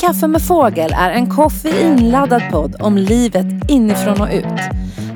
[0.00, 4.60] kaffe med fågel är en koffeinladdad podd om livet inifrån och ut.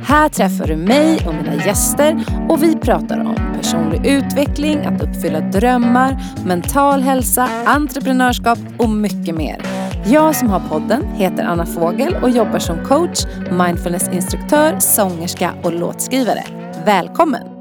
[0.02, 5.40] Här träffar du mig och mina gäster och vi pratar om personlig utveckling, att uppfylla
[5.40, 6.16] drömmar,
[6.46, 9.60] mental hälsa, entreprenörskap och mycket mer.
[10.06, 16.44] Jag som har podden heter Anna Fågel och jobbar som coach, mindfulnessinstruktör, sångerska och låtskrivare.
[16.84, 17.53] Välkommen!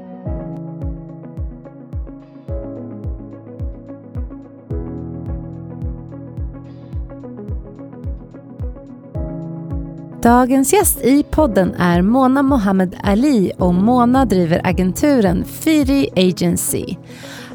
[10.24, 16.96] Dagens gäst i podden är Mona Mohammed Ali och Mona driver agenturen Firi Agency.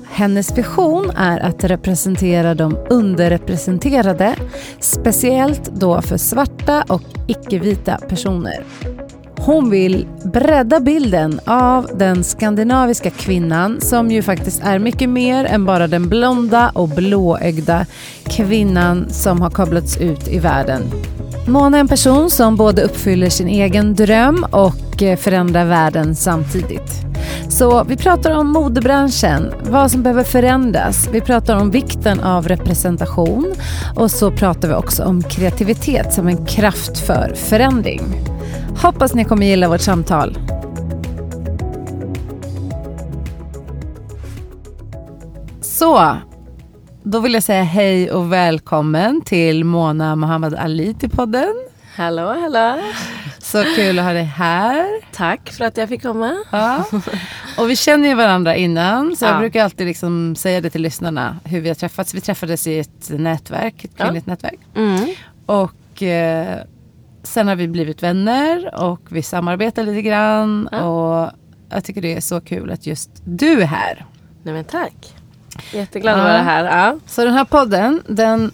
[0.10, 4.36] Hennes vision är att representera de underrepresenterade,
[4.80, 8.64] speciellt då för svarta och icke-vita personer.
[9.50, 15.66] Hon vill bredda bilden av den skandinaviska kvinnan som ju faktiskt är mycket mer än
[15.66, 17.86] bara den blonda och blåögda
[18.24, 20.82] kvinnan som har kablats ut i världen
[21.48, 26.92] Mona är en person som både uppfyller sin egen dröm och eh, förändrar världen samtidigt.
[27.50, 31.10] Så vi pratar om modebranschen, vad som behöver förändras.
[31.12, 33.54] Vi pratar om vikten av representation
[33.96, 38.02] och så pratar vi också om kreativitet som en kraft för förändring.
[38.82, 40.38] Hoppas ni kommer gilla vårt samtal.
[45.62, 46.18] Så,
[47.04, 51.54] då vill jag säga hej och välkommen till Mona Mohammad Ali till podden.
[51.96, 52.82] Hallå, hallå.
[53.40, 54.86] Så kul att ha dig här.
[55.14, 56.36] Tack för att jag fick komma.
[56.52, 56.84] Ja.
[57.58, 59.30] Och vi känner ju varandra innan, så ja.
[59.30, 62.14] jag brukar alltid liksom säga det till lyssnarna hur vi har träffats.
[62.14, 64.32] Vi träffades i ett nätverk, ett kvinnligt ja.
[64.34, 64.60] nätverk.
[64.76, 65.08] Mm.
[65.46, 66.60] Och eh,
[67.24, 70.70] sen har vi blivit vänner och vi samarbetar lite grann.
[70.72, 70.84] Ja.
[70.84, 71.32] Och
[71.70, 74.06] jag tycker det är så kul att just du är här.
[74.44, 75.16] Nej men tack.
[75.74, 76.66] Jätteglad att vara här.
[76.66, 77.00] Ja.
[77.06, 78.52] Så den här podden, den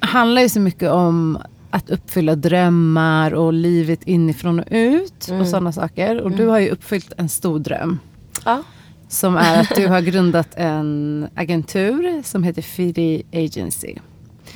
[0.00, 1.38] handlar ju så mycket om
[1.70, 5.40] att uppfylla drömmar och livet inifrån och ut mm.
[5.40, 6.20] och sådana saker.
[6.20, 6.38] Och mm.
[6.38, 7.98] du har ju uppfyllt en stor dröm.
[8.44, 8.62] Ja.
[9.08, 13.94] Som är att du har grundat en agentur som heter Fidi Agency.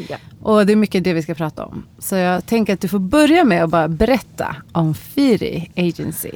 [0.08, 0.16] Ja.
[0.42, 1.86] Och det är mycket det vi ska prata om.
[1.98, 6.32] Så jag tänker att du får börja med att bara berätta om Firi Agency.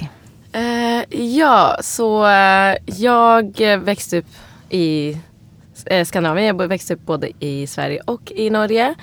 [0.57, 4.27] Uh, ja, så uh, jag växte upp
[4.71, 5.17] i
[5.93, 6.47] uh, Skandinavien.
[6.47, 8.95] Jag växte upp både i Sverige och i Norge.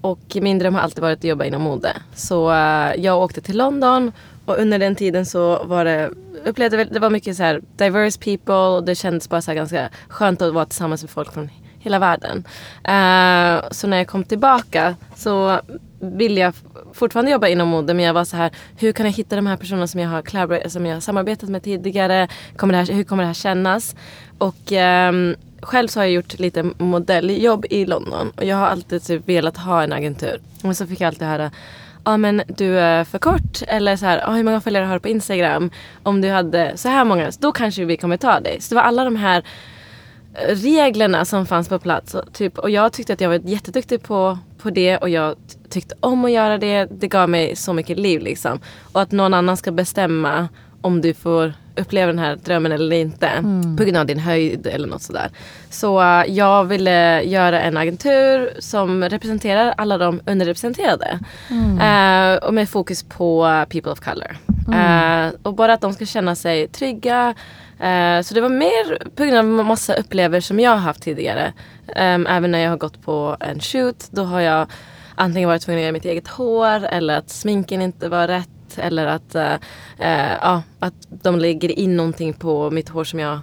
[0.00, 1.92] Och min dröm har alltid varit att jobba inom mode.
[2.14, 2.50] Så
[2.98, 4.12] jag åkte till London
[4.44, 6.10] och under den tiden så var det,
[6.44, 10.42] upplevde det var mycket så här diverse people och det kändes bara så ganska skönt
[10.42, 11.50] att vara tillsammans med folk från
[11.82, 12.44] hela världen.
[12.88, 15.60] Uh, så när jag kom tillbaka så
[16.00, 16.54] ville jag
[16.92, 19.56] fortfarande jobba inom mode men jag var så här hur kan jag hitta de här
[19.56, 22.28] personerna som jag har, som jag har samarbetat med tidigare?
[22.56, 23.96] Kommer det här, hur kommer det här kännas?
[24.38, 29.02] Och um, själv så har jag gjort lite modelljobb i London och jag har alltid
[29.02, 30.40] typ velat ha en agentur.
[30.64, 31.50] Och så fick jag alltid höra
[32.04, 35.00] ja men du är för kort eller så här, ah, hur många följare har du
[35.00, 35.70] på Instagram?
[36.02, 38.60] Om du hade så här många, då kanske vi kommer ta dig.
[38.60, 39.42] Så det var alla de här
[40.48, 42.16] reglerna som fanns på plats.
[42.32, 45.36] Typ, och jag tyckte att jag var jätteduktig på, på det och jag
[45.68, 46.88] tyckte om att göra det.
[46.90, 48.60] Det gav mig så mycket liv liksom.
[48.92, 50.48] Och att någon annan ska bestämma
[50.80, 53.26] om du får uppleva den här drömmen eller inte.
[53.26, 53.76] Mm.
[53.76, 55.30] På grund av din höjd eller något sådär.
[55.70, 61.18] Så uh, jag ville göra en agentur som representerar alla de underrepresenterade.
[61.50, 61.72] Mm.
[61.72, 64.36] Uh, och med fokus på people of color.
[64.68, 65.28] Mm.
[65.28, 67.34] Uh, och bara att de ska känna sig trygga.
[67.82, 71.52] Eh, så det var mer på grund av massa upplevelser som jag har haft tidigare.
[71.86, 74.08] Um, även när jag har gått på en shoot.
[74.10, 74.66] Då har jag
[75.14, 79.06] antingen varit tvungen att göra mitt eget hår eller att sminken inte var rätt eller
[79.06, 79.54] att, äh,
[80.40, 83.40] ja, att de lägger in någonting på mitt hår som jag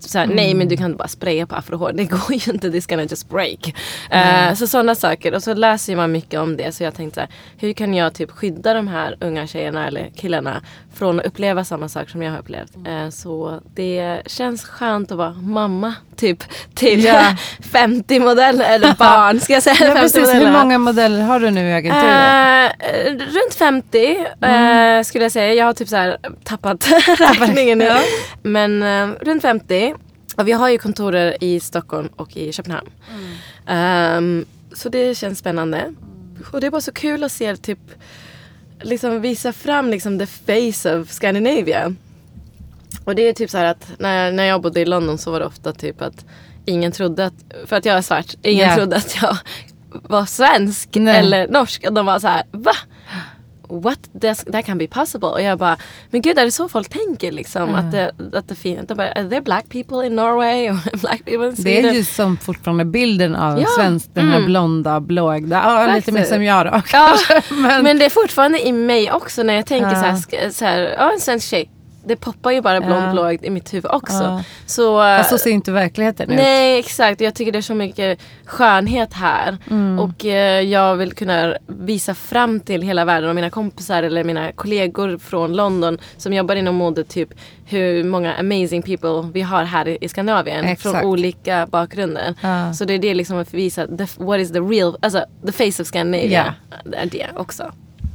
[0.00, 0.36] så här, mm.
[0.36, 1.92] Nej men du kan bara spraya på afrohår.
[1.92, 2.70] Det går ju inte.
[2.70, 3.74] This gonna just break.
[4.10, 4.48] Mm.
[4.48, 5.34] Uh, så sådana saker.
[5.34, 6.72] Och så läser man mycket om det.
[6.72, 10.10] Så jag tänkte så här, hur kan jag typ skydda de här unga tjejerna eller
[10.16, 10.62] killarna
[10.94, 12.76] från att uppleva samma sak som jag har upplevt.
[12.76, 16.44] Uh, så det känns skönt att vara mamma typ
[16.74, 17.36] till yeah.
[17.72, 19.88] 50 modeller eller barn ska jag säga.
[19.88, 20.34] Ja, precis.
[20.34, 22.62] Hur många modeller har du nu i agenturen?
[22.62, 25.04] Uh, runt 50 mm.
[25.04, 25.54] skulle jag säga.
[25.54, 26.88] Jag har typ så här tappat
[27.18, 27.84] räkningen nu.
[27.84, 27.98] Ja.
[28.42, 29.94] Men runt 50 det.
[30.36, 32.90] Och vi har ju kontorer i Stockholm och i Köpenhamn.
[33.66, 34.18] Mm.
[34.18, 35.94] Um, så det känns spännande.
[36.52, 37.78] Och det är bara så kul att se typ
[38.80, 41.94] liksom visa fram liksom the face of Scandinavia.
[43.04, 45.40] Och det är typ så här att när, när jag bodde i London så var
[45.40, 46.24] det ofta typ att
[46.64, 47.34] ingen trodde att,
[47.66, 48.76] för att jag är svart, ingen yeah.
[48.76, 49.36] trodde att jag
[49.92, 51.18] var svensk Nej.
[51.18, 51.84] eller norsk.
[51.86, 52.74] Och de var så här, va?
[53.80, 55.28] What this, that can be possible.
[55.28, 55.76] Och jag bara,
[56.10, 57.74] men gud är det så folk tänker liksom?
[57.74, 60.70] Att det, att det finns, de bara, are there black people in Norway?
[60.92, 61.82] Black people in Sweden?
[61.82, 64.46] Det är ju som fortfarande bilden av Ja, svensk, den här mm.
[64.46, 65.62] blonda, blåögda.
[65.64, 66.82] Ja, lite mer som jag då.
[66.92, 67.16] Ja,
[67.50, 70.16] men, men, det är fortfarande i mig också när jag tänker Ja.
[70.16, 71.70] så här, så här, en svensk tjej.
[72.04, 73.12] Det poppar ju bara blond Ja.
[73.12, 74.22] blåögd i mitt huvud också.
[74.22, 74.44] Ja.
[74.66, 76.36] Så, Fast så ser inte verkligheten ut.
[76.36, 79.56] Nej exakt, jag tycker det är så mycket skönhet här.
[79.70, 79.98] Mm.
[79.98, 84.52] Och eh, jag vill kunna visa fram till hela världen och mina kompisar eller mina
[84.52, 87.28] kollegor från London som jobbar inom mode typ
[87.66, 90.82] hur många amazing people vi har här i, i Skandinavien Exakt.
[90.82, 92.34] från olika bakgrunder.
[92.40, 92.72] Ja.
[92.74, 95.82] Så det är det liksom att visa the, what is the real, alltså the face
[95.82, 96.54] of Scandinavia.
[96.84, 97.72] Det är det också.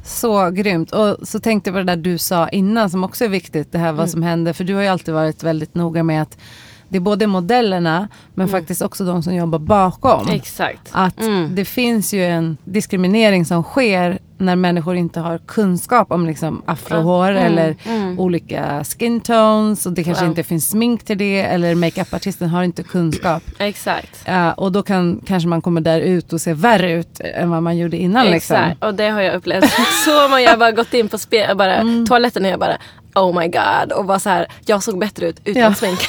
[0.08, 0.92] Så grymt.
[0.92, 3.72] Och så tänkte jag på det där du sa innan som också är viktigt.
[3.72, 3.96] Det här Mm.
[3.96, 4.52] vad som händer.
[4.52, 6.38] För du har ju alltid varit väldigt noga med att
[6.88, 10.20] det är både modellerna men faktiskt också de som jobbar bakom.
[10.22, 10.34] Mm.
[10.34, 10.88] Exakt.
[10.92, 11.54] Att Mm.
[11.54, 17.30] det finns ju en diskriminering som sker när människor inte har kunskap om liksom afrohår
[17.30, 18.18] Mm, eller mm.
[18.20, 22.82] olika skin tones och det kanske inte finns smink till det eller makeupartisten har inte
[22.82, 23.42] kunskap.
[23.58, 24.22] Exakt.
[24.26, 27.62] Ja, och då kan kanske man kommer där ut och se värre ut än vad
[27.62, 28.26] man gjorde innan.
[28.26, 28.56] Liksom.
[28.56, 29.64] Exakt, och det har jag upplevt
[30.04, 30.40] så många.
[30.40, 32.06] Jag har bara gått in på spe, bara, Mm.
[32.06, 32.76] toaletten och jag bara
[33.14, 35.74] oh my god och bara så här, jag såg bättre ut utan Ja.
[35.74, 35.98] smink.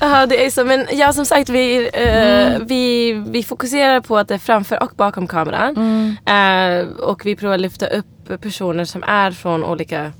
[0.00, 2.66] Ja det är så men ja som sagt vi, eh, Mm.
[2.66, 5.76] vi, vi fokuserar på att det är framför och bakom kameran.
[5.76, 6.82] Mm.
[6.86, 10.12] Eh, och vi provar lyfta upp personer som är från olika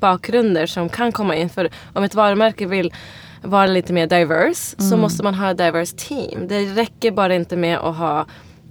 [0.00, 1.48] bakgrunder som kan komma in.
[1.50, 2.92] För om ett varumärke vill
[3.42, 6.48] vara lite mer diverse så måste man ha ett diverse team.
[6.48, 8.26] Det räcker bara inte med att ha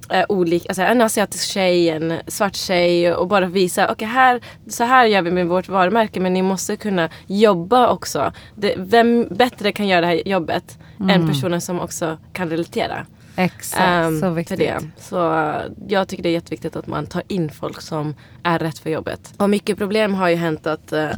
[0.10, 4.84] eh, olika, alltså en asiatisk tjej, en svart tjej och bara visa okej här, så
[4.84, 8.32] här gör vi med vårt varumärke men ni måste kunna jobba också.
[8.56, 10.78] Det, vem bättre kan göra det här jobbet
[11.10, 13.06] än personer som också kan relatera.
[13.38, 14.58] Exakt, Ehm, så för viktigt.
[14.60, 14.80] det.
[14.98, 18.80] Så eh, jag tycker det är jätteviktigt att man tar in folk som är rätt
[18.80, 19.34] för jobbet.
[19.38, 21.10] Och mycket problem har ju hänt att eh,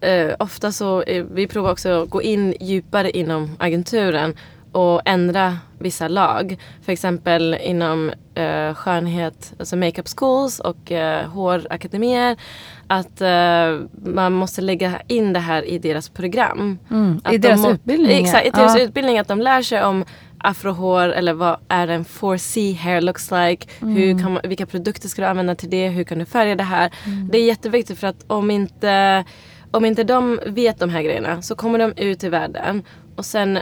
[0.00, 4.34] eh, ofta så, eh, vi provar också att gå in djupare inom agenturen
[4.72, 6.56] och ändra vissa lag.
[6.82, 12.36] För exempel inom eh, skönhet, alltså makeup schools och eh, hårakademier.
[12.86, 16.78] Att eh, man måste lägga in det här i deras program.
[16.90, 18.24] Mm, I de deras utbildning.
[18.24, 18.82] Exakt, i deras ja.
[18.82, 20.04] utbildning att de lär sig om
[20.38, 23.66] afrohår eller vad är en 4C hair looks like.
[23.82, 23.96] Mm.
[23.96, 25.88] Hur kan man, vilka produkter ska du använda till det?
[25.88, 26.90] Hur kan du färga det här?
[27.06, 27.28] Mm.
[27.32, 29.24] Det är jätteviktigt för att om inte,
[29.70, 32.82] om inte de vet de här grejerna så kommer de ut i världen
[33.16, 33.58] och sen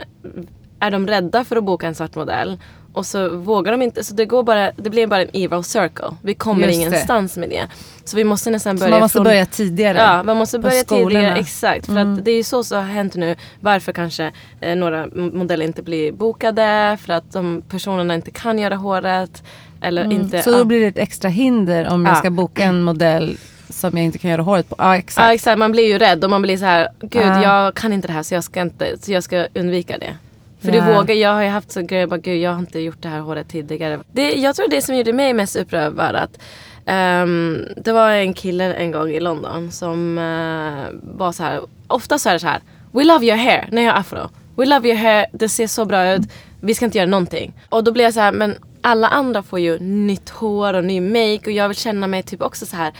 [0.79, 2.57] är de rädda för att boka en svart modell.
[2.93, 6.05] Och så vågar de inte, så det, går bara, det blir bara en evil circle.
[6.21, 6.85] Vi kommer Just det.
[6.87, 7.67] ingenstans med det.
[8.05, 9.97] Så vi måste nästan Så börja man måste från börja tidigare.
[9.97, 11.09] Ja, man måste börja skolorna.
[11.09, 11.35] tidigare.
[11.39, 11.85] Exakt.
[11.85, 12.13] För Mm.
[12.13, 13.35] att det är ju så som har hänt nu.
[13.59, 14.31] Varför kanske
[14.61, 16.97] eh, några modeller inte blir bokade.
[17.01, 19.43] För att de personerna inte kan göra håret.
[19.81, 20.37] Eller inte.
[20.37, 20.43] Mm.
[20.43, 22.19] Så då blir det ett extra hinder om jag Ja.
[22.19, 23.37] ska boka en modell
[23.69, 24.75] som jag inte kan göra håret på.
[24.77, 25.27] Ja, exakt.
[25.27, 27.43] Ja exakt, man blir ju rädd och man blir så här, gud Ja.
[27.43, 30.13] jag kan inte det här så jag ska, inte, så jag ska undvika det.
[30.61, 30.85] För Ja.
[30.85, 33.09] du vågar, jag har ju haft så grejer, bara gud jag har inte gjort det
[33.09, 33.99] här håret tidigare.
[34.11, 36.39] Det, jag tror det som gjorde mig mest upprörd var att
[36.85, 42.19] ehm, det var en kille en gång i London som eh, var så här, ofta
[42.19, 42.59] så är det så här,
[42.91, 44.29] we love your hair, när jag har afro.
[44.55, 46.21] We love your hair, det ser så bra ut,
[46.61, 47.53] vi ska inte göra någonting.
[47.69, 51.01] Och då blir jag så här, men alla andra får ju nytt hår och ny
[51.01, 52.93] make och jag vill känna mig typ också så här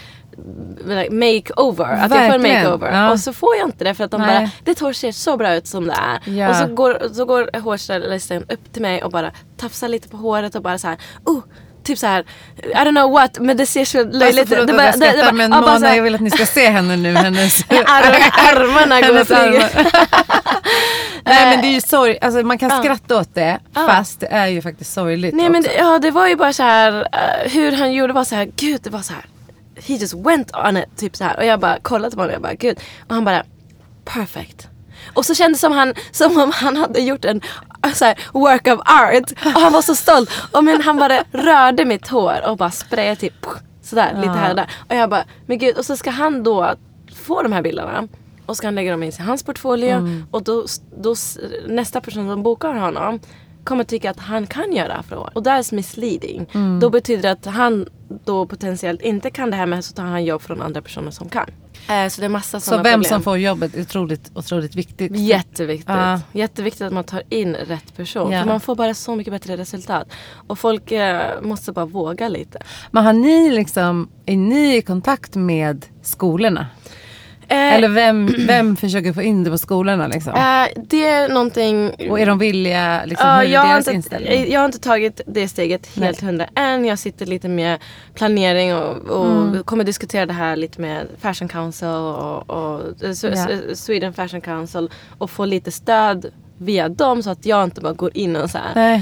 [1.12, 1.86] makeover.
[1.94, 2.92] Att jag får en Verkligen, makeover.
[2.92, 3.12] ja.
[3.12, 4.40] Och så får jag inte det för att de Nej.
[4.40, 6.32] bara, ditt hår ser så bra ut som det är.
[6.34, 6.50] Ja.
[6.50, 10.56] Och så går, så går hårstylisten upp till mig och bara tafsar lite på håret
[10.56, 11.40] och bara så här, oh,
[11.84, 12.26] typ så här,
[12.64, 14.50] I don't know what, men det ser så löjligt Alltså, ut.
[14.50, 16.96] förlåt Det att jag skrattar men Mona här- jag vill att ni ska se henne
[16.96, 17.14] nu.
[17.16, 19.69] Hennes, Ar- armarna går och flyger.
[21.26, 22.80] Nej men det är ju sorg, alltså man kan Ja.
[22.84, 23.88] skratta åt det Ja.
[23.88, 25.72] fast det är ju faktiskt sorgligt Nej men också.
[25.72, 28.52] det, ja, det var ju bara så här eh, hur han gjorde var så här,
[28.56, 29.26] gud det var så här.
[29.83, 31.38] He just went on it, typ så här.
[31.38, 32.80] Och jag bara kollade på honom och jag bara gud.
[33.07, 33.44] Och han bara
[34.06, 34.68] perfect.
[35.14, 37.42] Och så kändes det som, han, som om han hade gjort en
[37.94, 39.31] så här, work of art.
[39.56, 40.30] Och han var så stolt.
[40.52, 43.45] Och men han bara rörde mitt hår och bara sprayade typ
[43.81, 44.69] sådär lite här och där.
[44.90, 45.78] Och jag bara men gud.
[45.78, 46.76] Och så ska han då
[47.16, 48.07] få de här bilderna.
[48.45, 49.95] Och ska han lägga dem i hans portfolio.
[49.95, 50.26] Mm.
[50.31, 50.66] Och då,
[50.98, 51.16] då
[51.68, 53.19] nästa person som bokar honom
[53.63, 55.30] kommer tycka att han kan göra afrohår.
[55.33, 56.45] Och that's misleading.
[56.54, 56.80] Mm.
[56.80, 57.87] Då betyder det att han
[58.25, 61.30] då potentiellt inte kan det här men så tar han jobb från andra personer som
[61.30, 61.49] kan.
[61.89, 63.09] Eh, så det är massa Så sådana vem problem.
[63.09, 65.11] som får jobbet är otroligt, otroligt viktigt.
[65.16, 65.89] Jätteviktigt.
[65.89, 66.21] Ja.
[66.31, 68.31] Jätteviktigt att man tar in rätt person.
[68.31, 68.42] Ja.
[68.42, 70.07] För man får bara så mycket bättre resultat.
[70.47, 72.59] Och folk eh, måste bara våga lite.
[72.92, 76.68] Men har ni liksom, är ni i kontakt med skolorna?
[77.52, 80.34] Eh, Eller vem, vem försöker få in det på skolorna liksom?
[80.34, 81.92] eh, det är någonting...
[82.10, 83.02] Och är de villiga?
[83.06, 84.52] Liksom, Ja, hur är jag, har deras inte, inställning?
[84.52, 86.86] jag har inte tagit det steget helt hundra än.
[86.86, 87.80] Jag sitter lite med
[88.14, 89.64] planering och, och Mm.
[89.64, 93.46] kommer diskutera det här lite med Fashion Council och, och eh, Sw- Ja.
[93.48, 96.26] Sw- Sweden Fashion Council och få lite stöd
[96.61, 98.57] via dem så att jag inte bara går in och så.
[98.57, 99.01] Eh,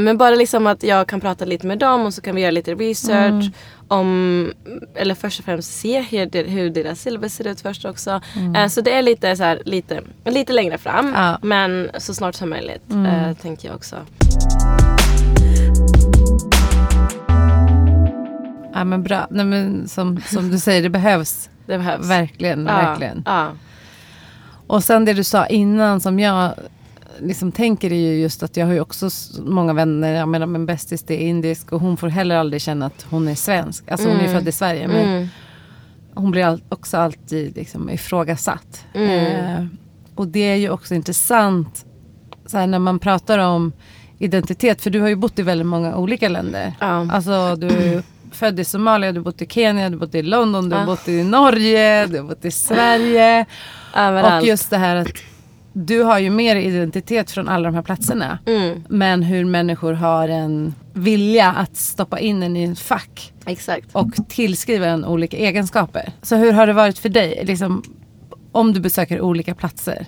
[0.00, 2.50] men bara liksom att jag kan prata lite med dem och så kan vi göra
[2.50, 3.30] lite research.
[3.32, 3.52] Mm.
[3.88, 4.52] Om,
[4.94, 8.20] eller först och främst se hur, det, hur deras syllabus ser ut först också.
[8.36, 8.54] Mm.
[8.56, 11.12] Eh, så det är lite, så här, lite, lite längre fram.
[11.16, 11.38] Ja.
[11.42, 13.06] Men så snart som möjligt Mm.
[13.06, 13.96] eh, tänker jag också.
[18.74, 19.26] Ja men bra.
[19.30, 22.06] Nej, men som, som du säger, det behövs Det behövs.
[22.10, 22.66] verkligen.
[22.66, 23.22] Ja, verkligen.
[23.26, 23.48] Ja.
[24.66, 26.52] Och sen det du sa innan som jag
[27.20, 29.10] liksom tänker är ju just att jag har ju också
[29.44, 32.86] många vänner, jag menar min bästis det är indisk och hon får heller aldrig känna
[32.86, 33.90] att hon är svensk.
[33.90, 34.32] Alltså hon är Mm.
[34.34, 35.28] född i Sverige men Mm.
[36.14, 38.84] hon blir all, också alltid liksom ifrågasatt.
[38.94, 39.26] Mm.
[39.56, 39.66] Eh,
[40.14, 41.84] och det är ju också intressant
[42.46, 43.72] så här, när man pratar om
[44.18, 46.72] identitet, för du har ju bott i väldigt många olika länder.
[46.80, 47.06] Ja.
[47.12, 50.22] Alltså du är född i Somalia, du har bott i Kenya, du har bott i
[50.22, 50.86] London, du har Ja.
[50.86, 53.46] bott i Norge, du har bott i Sverige.
[53.96, 54.42] Överallt.
[54.42, 55.08] Och just det här att
[55.86, 58.38] du har ju mer identitet från alla de här platserna.
[58.46, 58.84] Mm.
[58.88, 63.86] Men hur människor har en vilja att stoppa in en i en fack Exakt.
[63.92, 66.12] och tillskriva en olika egenskaper.
[66.22, 67.40] Så hur har det varit för dig?
[67.44, 67.82] Liksom,
[68.52, 70.06] om du besöker olika platser.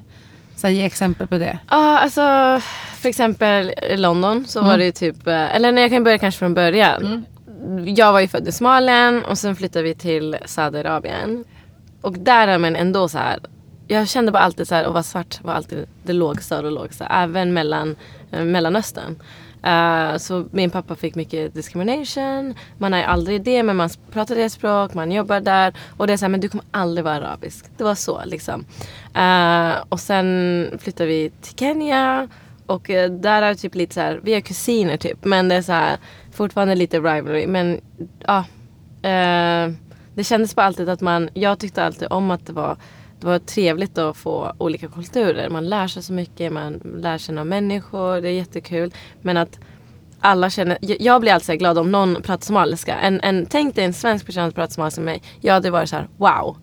[0.57, 1.59] Så ge exempel på det.
[1.71, 2.21] Ja, alltså
[2.97, 4.71] för exempel i London så Mm.
[4.71, 7.25] var det ju typ, eh, eller nej, jag kan börja kanske från början.
[7.87, 11.45] Jag var ju född i Somalien och sen flyttade vi till Saudiarabien.
[12.01, 13.39] Och där är man ändå så här.
[13.91, 17.07] Jag kände bara alltid så här, att vara svart var alltid det lågsta och lågsta.
[17.07, 17.97] Även mellan
[18.31, 19.23] eh, Mellanöstern.
[19.67, 22.55] Uh, så min pappa fick mycket discrimination.
[22.79, 25.75] Man är aldrig det men man pratar det språk, man jobbar där.
[25.97, 27.65] Och det är såhär, men du kommer aldrig vara arabisk.
[27.77, 28.65] Det var så liksom.
[29.17, 32.29] Uh, och sen flyttade vi till Kenya.
[32.67, 35.25] Och uh, där är det typ lite såhär, vi är kusiner typ.
[35.25, 35.99] Men det är så här,
[36.33, 37.47] fortfarande lite rivalry.
[37.47, 37.81] Men
[38.27, 38.45] ja.
[40.15, 42.77] Det kändes bara alltid att man, jag tyckte alltid om att det var
[43.21, 45.49] det var trevligt att få olika kulturer.
[45.49, 48.95] Man lär sig så mycket, man lär känna människor, det är jättekul.
[49.23, 49.59] Men att
[50.21, 52.97] alla känner, jag- jag blir alltid glad om någon pratar somaliska.
[52.97, 55.23] En, en, tänk dig en svensk person som pratar somaliska med mig.
[55.41, 56.57] Jag hade varit så här: wow.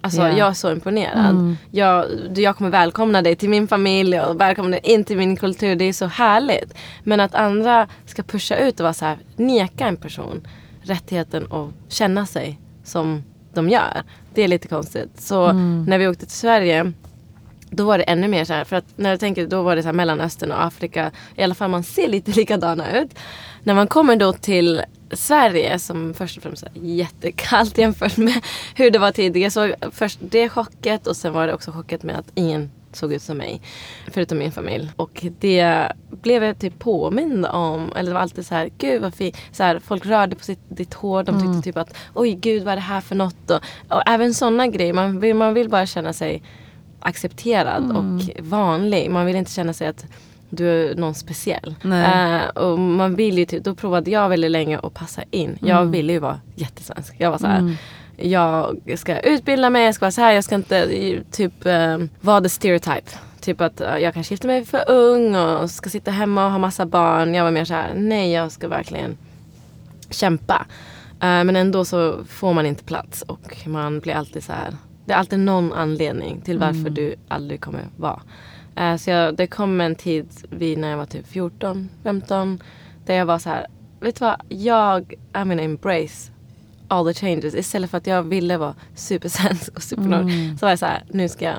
[0.00, 0.38] Alltså Ja.
[0.38, 1.56] jag är så imponerad.
[1.70, 5.36] Jag, du- jag kommer välkomna dig till min familj och välkomna dig in till min
[5.36, 5.76] kultur.
[5.76, 6.74] Det är så härligt.
[7.04, 10.46] Men att andra ska pusha ut och vara så här, neka en person
[10.82, 13.22] rättigheten att känna sig som
[13.54, 14.02] de gör.
[14.34, 15.20] Det är lite konstigt.
[15.20, 15.52] Så
[15.86, 16.92] när vi åkte till Sverige
[17.76, 19.82] då var det ännu mer så här, för att när jag tänker då var det
[19.82, 23.10] så här Mellanöstern och Afrika, i alla fall man ser lite likadana ut.
[23.62, 28.40] När man kommer då till Sverige som först och främst är jättekallt jämfört med
[28.74, 29.50] hur det var tidigare.
[29.50, 33.22] Så först det chocket och sen var det också chocket med att ingen såg ut
[33.22, 33.60] som mig.
[34.08, 34.90] Förutom min familj.
[34.96, 37.92] Och det blev jag typ påmind om.
[37.96, 39.36] Eller det var alltid så här, gud vad fint.
[39.52, 41.22] Så här, folk rörde på sitt, ditt hår.
[41.22, 43.50] De tyckte typ att, oj gud vad är det här för något?
[43.50, 44.92] Och, och även sådana grejer.
[44.92, 46.42] Man vill, man vill bara känna sig
[47.00, 49.10] accepterad och vanlig.
[49.10, 50.06] Man vill inte känna sig att
[50.50, 51.74] du är någon speciell.
[51.84, 55.58] Eh, och man vill ju typ, då provade jag väldigt länge att passa in.
[55.60, 57.14] Jag ville ju vara jättesvensk.
[57.18, 57.76] Jag var så här.
[58.16, 60.88] Jag ska utbilda mig, jag ska vara så här, jag ska inte
[61.30, 63.10] typ eh, vara the stereotype.
[63.40, 66.58] Typ att eh, jag kanske gifter mig för ung och ska sitta hemma och ha
[66.58, 67.34] massa barn.
[67.34, 69.18] Jag var mer så här, nej jag ska verkligen
[70.10, 70.66] kämpa.
[71.10, 74.76] Eh, men ändå så får man inte plats och man blir alltid så här.
[75.04, 78.22] Det är alltid någon anledning till varför du aldrig kommer vara.
[78.76, 82.62] Eh, så jag, det kom en tid vid när jag var typ 14, 15.
[83.06, 83.66] Där jag var så här.
[84.00, 84.40] Vet du vad?
[84.48, 86.33] Jag är min embrace
[86.88, 87.54] all the changes.
[87.54, 90.30] Istället för att jag ville vara supersvensk och supernörd.
[90.58, 91.04] Så var jag så här.
[91.10, 91.54] Nu ska jag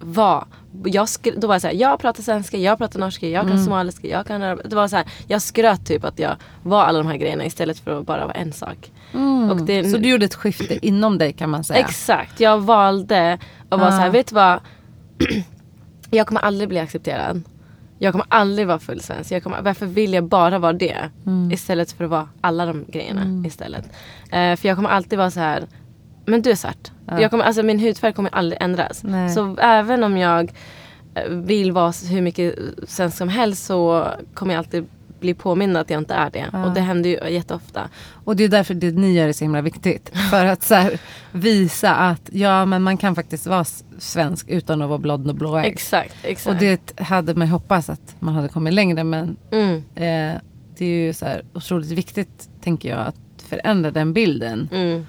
[0.00, 0.46] vara.
[0.84, 3.64] Jag skr- då var jag så här, jag pratar svenska, jag pratar norska, jag kan
[3.64, 7.06] somaliska, jag kan Det var så här, jag skröt typ att jag var alla de
[7.08, 8.92] här grejerna istället för att bara vara en sak.
[9.50, 11.80] Och det, Så du gjorde ett skifte inom dig kan man säga.
[11.80, 13.92] Exakt, jag valde att vara Ah.
[13.92, 14.60] så här, vet du vad?
[16.10, 17.42] jag kommer aldrig bli accepterad.
[17.98, 19.32] Jag kommer aldrig vara full svensk.
[19.32, 21.10] Jag kommer, varför vill jag bara vara det?
[21.26, 21.50] Mm.
[21.52, 23.84] Istället för att vara alla de grejerna istället.
[24.32, 25.66] Eh, för jag kommer alltid vara så här.
[26.24, 26.90] Men du är svart.
[27.06, 29.04] Jag kommer, alltså, min hudfärg kommer aldrig ändras.
[29.04, 29.30] Nej.
[29.30, 30.52] Så även om jag
[31.14, 32.54] eh, vill vara hur mycket
[32.88, 34.86] svensk som helst så kommer jag alltid
[35.26, 36.46] bli påmind att jag inte är det.
[36.64, 37.88] Och det händer ju jätteofta.
[38.24, 40.10] Och det är därför det ni gör är så himla viktigt.
[40.30, 41.00] För att så här,
[41.32, 43.64] visa att ja men man kan faktiskt vara
[43.98, 45.66] svensk utan att vara blond och blåögd.
[45.66, 46.54] Exakt, exakt.
[46.54, 50.40] Och det hade man hoppats att man hade kommit längre men mm, eh,
[50.78, 54.68] det är ju så här otroligt viktigt tänker jag att förändra den bilden.
[54.72, 55.06] mm.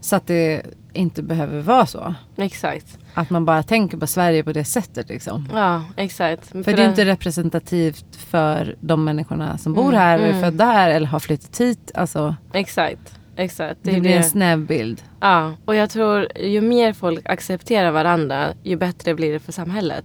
[0.00, 0.62] Så att det
[0.92, 2.14] inte behöver vara så.
[2.36, 2.98] Exakt.
[3.18, 5.48] Att man bara tänker på Sverige på det sättet liksom.
[5.52, 6.48] Ja, exakt.
[6.48, 10.40] För det är inte representativt för de människorna som bor Mm, här, eller mm.
[10.40, 11.90] födda här eller har flyttat hit.
[11.94, 13.14] Alltså, Exakt.
[13.36, 13.78] Exakt.
[13.82, 15.02] det, är blir en snäv bild.
[15.20, 20.04] Ja, och jag tror ju mer folk accepterar varandra ju bättre blir det för samhället.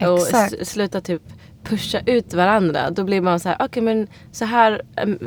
[0.00, 0.52] Och Exakt.
[0.52, 1.22] s- sluta typ
[1.68, 2.90] pusha ut varandra.
[2.90, 4.82] Då blir man så här, okej men så här,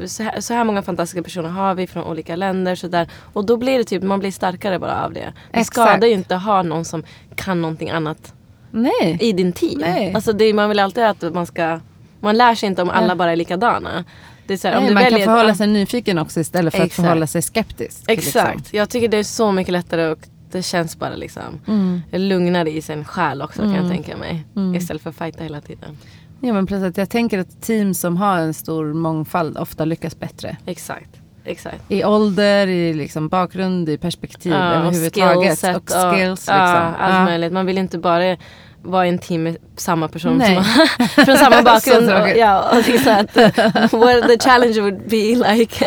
[0.05, 2.75] så här, så här många fantastiska personer har vi från olika länder.
[2.75, 3.07] Så där.
[3.33, 5.33] Och då blir det typ, man blir starkare bara av det.
[5.51, 5.74] Det Exakt.
[5.75, 7.03] skadar ju inte att ha någon som
[7.36, 8.33] kan någonting annat
[8.71, 9.17] Nej.
[9.21, 9.79] i din team.
[9.79, 10.13] Nej.
[10.13, 11.79] Alltså det, man vill alltid att man ska,
[12.19, 14.03] man lär sig inte om alla bara är likadana.
[14.48, 17.00] Det här, Nej man väljer kan förhålla sig nyfiken också istället för Exakt.
[17.00, 18.03] att förhålla sig skeptisk.
[18.07, 18.57] Exakt.
[18.57, 18.77] Liksom.
[18.77, 20.19] Jag tycker det är så mycket lättare och
[20.51, 22.01] det känns bara liksom Mm.
[22.12, 23.81] lugnare i sin själ också kan Mm.
[23.83, 24.43] jag tänka mig.
[24.55, 24.75] Mm.
[24.75, 25.98] Istället för att fighta hela tiden.
[26.41, 30.57] Ja, men att jag tänker att team som har en stor mångfald ofta lyckas bättre.
[30.65, 31.10] Exakt.
[31.45, 31.81] Exakt.
[31.88, 35.48] I ålder, i liksom bakgrund, i perspektiv Ja, och överhuvudtaget.
[35.50, 36.39] skillset och skills.
[36.39, 36.55] Liksom.
[36.55, 37.25] Ja, allt Ja.
[37.25, 37.53] möjligt.
[37.53, 38.38] Man vill inte bara
[38.83, 40.55] vara i en team med samma person Nej.
[40.55, 42.12] som har, från samma bakgrund.
[42.12, 43.36] Och, ja, och så att,
[43.93, 45.86] what the challenge would be like.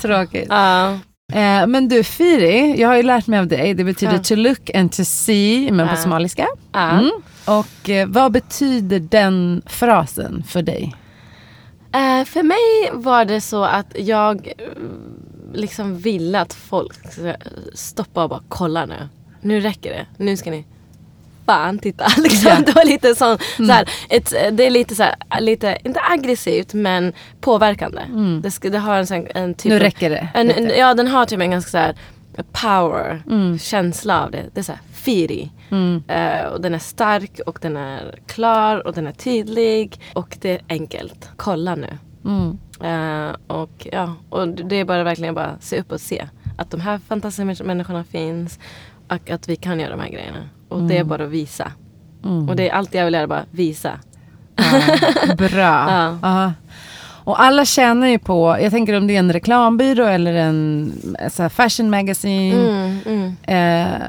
[0.00, 0.46] Tråkigt.
[0.48, 0.98] Ja.
[1.32, 3.74] Eh, men du Firi, jag har ju lärt mig av dig.
[3.74, 4.22] Det betyder Ja.
[4.22, 5.96] to look and to see, men på Ja.
[6.02, 6.46] somaliska.
[6.72, 6.90] Ja.
[6.90, 7.10] Mm.
[7.46, 10.96] Och eh, vad betyder den frasen för dig?
[11.92, 14.54] Eh, för mig var det så att jag eh,
[15.54, 16.96] liksom ville att folk
[17.74, 19.08] stoppa och bara kolla nu.
[19.40, 20.06] Nu räcker det.
[20.24, 20.64] Nu ska ni
[21.48, 22.06] fan titta.
[22.22, 22.62] Liksom.
[22.66, 26.74] Det var lite sån, så här, ett, det är lite så här, lite, inte aggressivt
[26.74, 28.00] men påverkande.
[28.42, 30.28] Det, ska, det har en, sån, en typ nu räcker det.
[30.34, 31.94] en, en, ja den har typ en ganska så här
[32.52, 33.58] power Mm.
[33.58, 34.44] känsla av det.
[34.54, 35.50] Det är så här firi.
[35.70, 36.02] Mm.
[36.08, 40.50] Eh, och den är stark och den är klar och den är tydlig och det
[40.50, 41.30] är enkelt.
[41.36, 41.98] Kolla nu.
[42.24, 42.58] Mm.
[42.80, 46.28] Eh, och ja, och det är bara verkligen bara se upp och se
[46.58, 48.58] att de här fantastiska människ- människorna finns
[49.08, 50.48] och att vi kan göra de här grejerna.
[50.68, 51.72] Och det är bara att visa.
[52.24, 52.48] Mm.
[52.48, 53.92] Och det är allt jag vill göra, bara visa.
[54.56, 55.88] Ja, bra.
[56.22, 56.52] Ja.
[57.24, 60.92] Och alla tjänar ju på, jag tänker om det är en reklambyrå eller en
[61.32, 62.56] så fashion magazine.
[62.70, 63.36] Mm, mm.
[63.42, 64.02] Eh,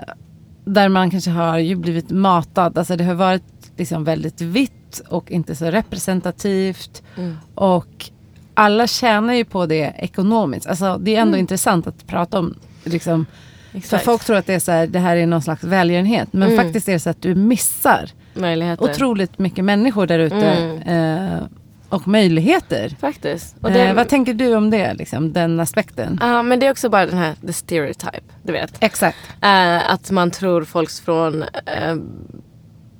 [0.66, 2.78] där man kanske har ju blivit matad.
[2.78, 3.44] Alltså det har varit
[3.78, 7.04] liksom väldigt vitt och inte så representativt.
[7.18, 7.38] Mm.
[7.56, 8.06] Och
[8.54, 10.68] alla tjänar ju på det ekonomiskt.
[10.68, 11.40] Alltså det är ändå Mm.
[11.40, 12.56] intressant att prata om.
[12.84, 13.26] Liksom,
[13.72, 14.06] för Exakt.
[14.06, 16.28] folk tror att det, är så här, det här är någon slags välgörenhet.
[16.34, 16.64] Men Mm.
[16.66, 18.84] faktiskt är det så att du missar Möjligheter.
[18.86, 20.36] otroligt mycket människor där ute.
[20.36, 21.34] Mm.
[21.36, 21.44] Eh,
[21.90, 22.96] och möjligheter.
[23.00, 23.56] Faktiskt.
[23.62, 24.94] Och det, eh, vad tänker du om det?
[24.94, 26.18] Liksom, den aspekten?
[26.22, 28.74] Ja, men det är också bara den här the stereotype, du vet.
[28.80, 29.18] Exakt.
[29.42, 31.96] Eh, att man tror folks från eh,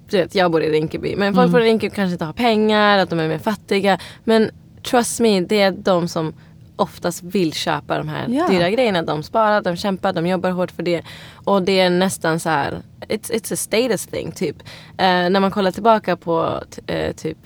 [0.10, 1.16] du vet, jag bor i Rinkeby.
[1.16, 1.52] Men folk Mm.
[1.52, 4.00] från Rinkeby kanske inte har pengar, att de är mer fattiga.
[4.24, 4.50] Men
[4.90, 6.34] trust me, det är de som
[6.80, 8.48] oftast vill köpa de här Ja.
[8.48, 9.02] dyra grejerna.
[9.02, 11.02] De sparar, de kämpar, de jobbar hårt för det.
[11.34, 14.56] Och det är nästan så här, it's, it's a status thing typ.
[14.98, 17.38] Eh, när man kollar tillbaka på eh, typ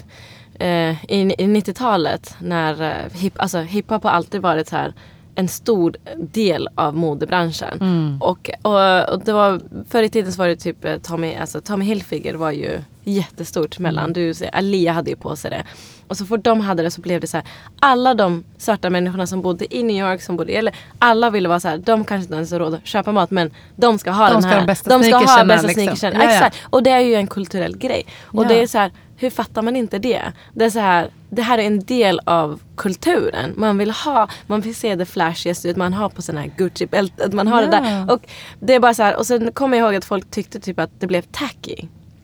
[0.59, 4.93] eh, i, i 90-talet när eh, hip, alltså, hiphop har alltid varit så här
[5.35, 7.77] en stor del av modebranschen.
[7.81, 8.17] Mm.
[8.21, 11.85] Och, och, och det var, förr i tiden så var det typ Tommy, alltså Tommy
[11.85, 14.13] Hilfiger var ju jättestort mellan, Mm.
[14.13, 15.63] du ser, Alia hade ju på sig det.
[16.07, 17.45] Och så fort de hade det så blev det så här,
[17.79, 21.59] alla de svarta människorna som bodde i New York, som bodde, eller alla ville vara
[21.59, 24.27] så här, de kanske inte ens har råd att köpa mat men de ska ha
[24.27, 24.57] De den ska här.
[24.57, 25.73] de bästa de ska ha bästa liksom.
[25.73, 26.15] sneakersarna.
[26.15, 26.31] Ja, ja.
[26.31, 26.57] Exakt.
[26.69, 28.05] Och det är ju en kulturell grej.
[28.23, 28.47] Och Ja.
[28.47, 30.21] det är så här, hur fattar man inte det?
[30.53, 33.53] Det är så här, det här är en del av kulturen.
[33.57, 35.77] Man vill ha, man vill se det flashigaste ut.
[35.77, 37.81] Man har på sån här Gucci-bältet, man har det Ja.
[37.81, 38.11] där.
[38.13, 38.21] Och
[38.59, 40.89] det är bara så här, och sen kommer jag ihåg att folk tyckte typ att
[40.99, 41.75] det blev tacky.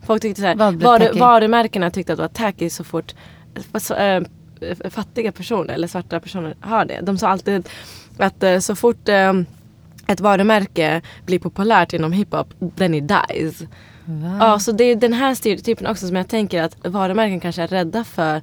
[0.07, 1.19] Folk tyckte så här, tacky?
[1.19, 3.13] varumärkena tyckte att det var tacky så fort
[4.89, 7.01] fattiga personer eller svarta personer har det.
[7.01, 7.69] De sa alltid
[8.17, 9.09] att äh, så fort
[10.07, 13.61] ett varumärke blir populärt inom hiphop, then it dies.
[14.05, 14.37] Va?
[14.39, 17.67] Ja, så det är den här stereotypen också som jag tänker att varumärken kanske är
[17.67, 18.41] rädda för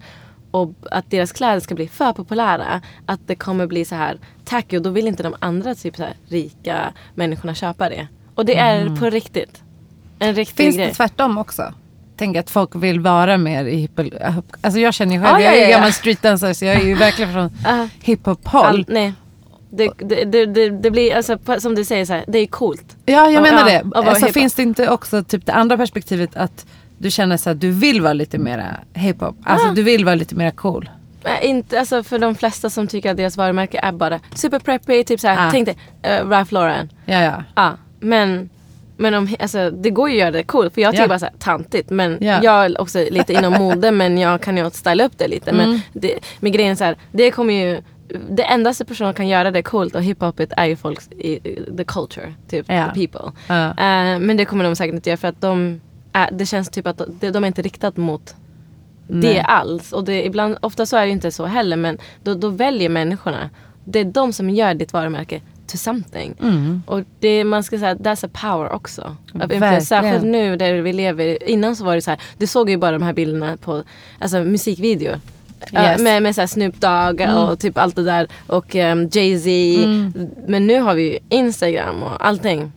[0.51, 2.83] och att deras kläder ska bli för populära.
[3.07, 6.03] Att det kommer bli så här tacky och då vill inte de andra typ så
[6.03, 8.09] här, rika människorna köpa det.
[8.35, 9.63] Och det är på riktigt.
[10.19, 10.87] En riktig Finns grej.
[10.87, 11.75] det tvärtom också?
[12.17, 14.07] Tänk att folk vill vara mer i hiphop.
[14.61, 16.75] Alltså jag känner ju själv, Ja, jag är ja, ju ja, gammal streetdancer så jag
[16.77, 18.85] är ju verkligen från Ah, hiphop-håll.
[18.89, 19.13] nej.
[19.71, 22.97] Det, det, det, det, blir, alltså, som du säger, så här, det är coolt.
[23.07, 23.81] Ja, jag Ja, menar det.
[23.81, 26.67] och vara Alltså, finns det inte också typ det andra perspektivet att
[26.99, 29.37] du känner så att du vill vara lite mera hiphop?
[29.45, 29.73] Alltså Ah.
[29.73, 30.91] du vill vara lite mera cool.
[31.25, 35.05] Nej, inte, alltså, för de flesta som tycker att deras varumärke är bara super preppy,
[35.05, 35.51] typ såhär, Ah.
[35.51, 35.77] tänk dig
[36.23, 36.89] uh, Ralph Lauren.
[37.05, 37.43] Ja, ja.
[37.55, 38.51] Ja, men,
[38.97, 41.09] men om, alltså, det går ju att göra det coolt för jag tycker Ja.
[41.09, 41.91] bara såhär tantigt.
[41.91, 42.41] Men Ja.
[42.43, 45.51] jag är också lite inom mode men jag kan ju styla upp det lite.
[45.51, 45.71] Mm.
[45.71, 47.83] Men, det, men grejen är såhär, det kommer ju
[48.31, 51.39] det endaste personen kan göra det coolt och hiphopet är ju folks, i,
[51.77, 52.91] the culture, typ Ja.
[52.95, 53.33] the people.
[53.47, 53.69] Ja.
[53.69, 55.81] Eh, men det kommer de säkert inte göra för att de,
[56.13, 58.35] är, det känns typ att de, de är inte riktat mot
[59.09, 59.35] Nej.
[59.35, 59.93] det alls.
[59.93, 63.51] Och det, ibland, ofta så är det inte så heller men då, då väljer människorna.
[63.85, 65.41] Det är de som gör ditt varumärke
[65.77, 66.35] to something.
[66.41, 66.83] Mm.
[66.87, 69.17] Och det, man ska säga that's a power också.
[69.33, 69.83] Verkligen.
[69.83, 71.49] Särskilt nu där vi lever.
[71.49, 73.83] Innan så var det så här, du såg ju bara de här bilderna på
[74.19, 75.21] alltså, musikvideor.
[75.73, 76.01] Yes.
[76.01, 78.29] med med så Snoop Dogg och typ allt det där.
[78.47, 79.49] Och um, Jay-Z.
[80.47, 82.73] Men nu har vi ju Instagram och allting.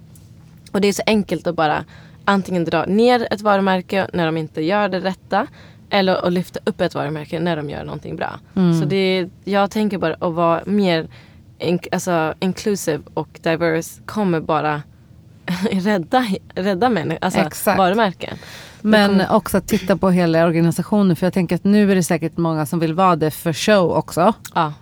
[0.71, 1.85] Och det är så enkelt att bara
[2.25, 5.47] antingen dra ner ett varumärke när de inte gör det rätta.
[5.89, 8.39] Eller att lyfta upp ett varumärke när de gör någonting bra.
[8.53, 11.07] Så det jag tänker bara att vara mer
[11.59, 14.81] in, alltså, inclusive och diverse kommer bara
[15.71, 17.77] rädda, rädda människor, alltså Exakt.
[17.77, 18.37] varumärken.
[18.81, 21.15] Men också att titta på hela organisationen.
[21.15, 23.91] För jag tänker att nu är det säkert många som vill vara det för show
[23.91, 24.33] också.
[24.55, 24.73] Ja.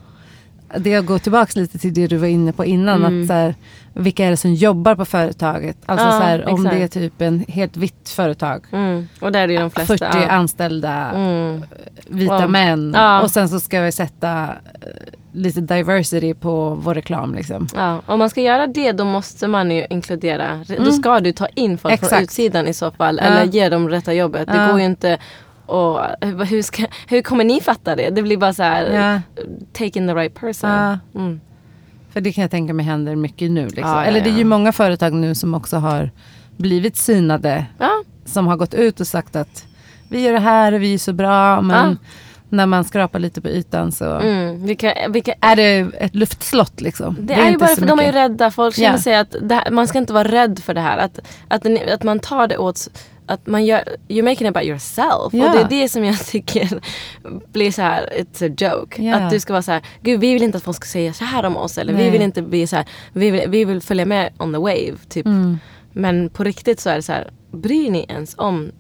[0.77, 3.05] Det går tillbaka lite till det du var inne på innan.
[3.05, 3.21] Mm.
[3.21, 3.55] Att så här,
[3.93, 5.77] vilka är det som jobbar på företaget?
[5.85, 8.65] Alltså Ja, så här, om det är typ en helt vitt företag.
[8.71, 9.07] Mm.
[9.21, 9.97] Och där är det de flesta.
[9.97, 10.29] 40 ja.
[10.29, 11.63] anställda Mm.
[12.07, 12.49] vita Wow.
[12.51, 12.95] män.
[13.23, 14.49] Och sen så ska vi sätta eh,
[15.37, 17.35] lite diversity på vår reklam.
[17.35, 17.67] Liksom.
[17.75, 21.47] Ja, om man ska göra det då måste man ju inkludera, då ska du ta
[21.47, 22.03] in folk från Mm.
[22.03, 22.23] Exakt.
[22.23, 23.19] utsidan i så fall.
[23.21, 23.27] Ja.
[23.27, 24.47] Eller ge dem rätta jobbet.
[24.47, 24.67] Det Ja.
[24.71, 25.17] går ju inte
[25.65, 28.09] och hur, ska, hur kommer ni fatta det?
[28.09, 29.21] Det blir bara så här, Ja.
[29.73, 30.97] take in the right person.
[31.15, 31.39] Mm.
[32.13, 33.65] För det kan jag tänka mig händer mycket nu.
[33.67, 33.97] Liksom.
[34.05, 36.11] Eller det är ju många företag nu som också har
[36.57, 37.65] blivit synade.
[38.25, 39.65] Som har gått ut och sagt att
[40.09, 41.61] vi gör det här och vi är så bra.
[41.61, 41.97] Men.
[42.49, 44.65] När man skrapar lite på ytan så Mm.
[44.65, 46.81] Vilka, vilka, är det ett luftslott.
[46.81, 47.15] Liksom.
[47.19, 48.51] det, är, ju inte bara för de är ju rädda.
[48.51, 48.97] Folk känner Ja.
[48.97, 50.97] sig att det här, man ska inte vara rädd för det här.
[50.97, 52.89] Att, att, att man tar det åt
[53.29, 55.33] att man gör, you're making it about yourself.
[55.33, 55.45] Ja.
[55.45, 56.79] Och det är det som jag tycker
[57.51, 59.03] blir så här, it's a joke.
[59.03, 59.15] Ja.
[59.15, 61.25] Att du ska vara så här, gud vi vill inte att folk ska säga så
[61.25, 61.77] här om oss.
[61.77, 62.11] Eller vi Nej.
[62.11, 64.97] vill inte bli så här, vi vill, vi vill följa med on the wave.
[65.09, 65.25] Typ.
[65.25, 65.59] Mm.
[65.93, 68.71] Men på riktigt så är det så här, bryr ni ens om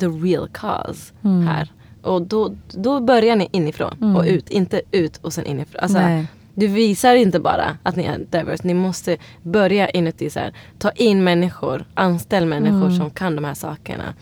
[0.00, 1.46] the real cause Mm.
[1.46, 1.72] här?
[2.04, 5.80] Och då, då börjar ni inifrån och ut, inte ut och sen inifrån.
[5.82, 6.26] Alltså, Nej.
[6.54, 10.90] du visar inte bara att ni är diverse, ni måste börja inuti så här, ta
[10.90, 12.96] in människor, anställ människor Mm.
[12.98, 14.14] som kan de här sakerna.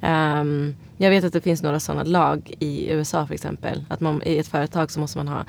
[0.00, 3.84] Ehm, jag vet att det finns några sådana lag i USA för exempel.
[3.88, 5.44] Att man, i ett företag så måste man ha,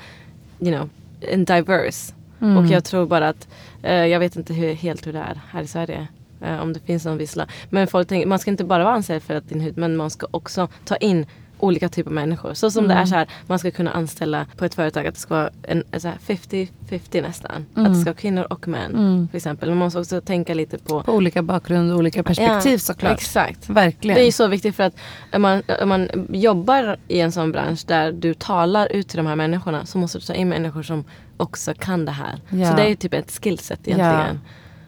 [0.60, 0.88] you know,
[1.20, 2.12] en diverse.
[2.40, 2.56] Mm.
[2.56, 3.48] Och jag tror bara att,
[3.82, 6.08] eh, jag vet inte hur, helt hur det är här i Sverige.
[6.42, 7.46] eh, om det finns någon viss lag.
[7.70, 10.10] Men folk tänker, man ska inte bara vara anställd för att din hud, men man
[10.10, 11.26] ska också ta in
[11.64, 12.54] olika typer av människor.
[12.54, 13.02] Så som det Mm.
[13.02, 15.84] är så här, man ska kunna anställa på ett företag att det ska vara en,
[15.98, 17.66] så här 50-50 nästan.
[17.72, 17.92] Att Mm.
[17.92, 18.90] det ska vara kvinnor och män.
[18.94, 19.28] Mm.
[19.28, 19.68] För exempel.
[19.68, 23.12] Man måste också tänka lite på På olika bakgrund och olika perspektiv Ja, såklart.
[23.12, 23.68] Exakt.
[23.68, 24.14] Verkligen.
[24.14, 24.94] Det är ju så viktigt för att
[25.32, 29.26] om man, om man jobbar i en sån bransch där du talar ut till de
[29.26, 31.04] här människorna så måste du ta in människor som
[31.36, 32.40] också kan det här.
[32.48, 32.70] Ja.
[32.70, 34.40] Så det är ju typ ett skillset egentligen.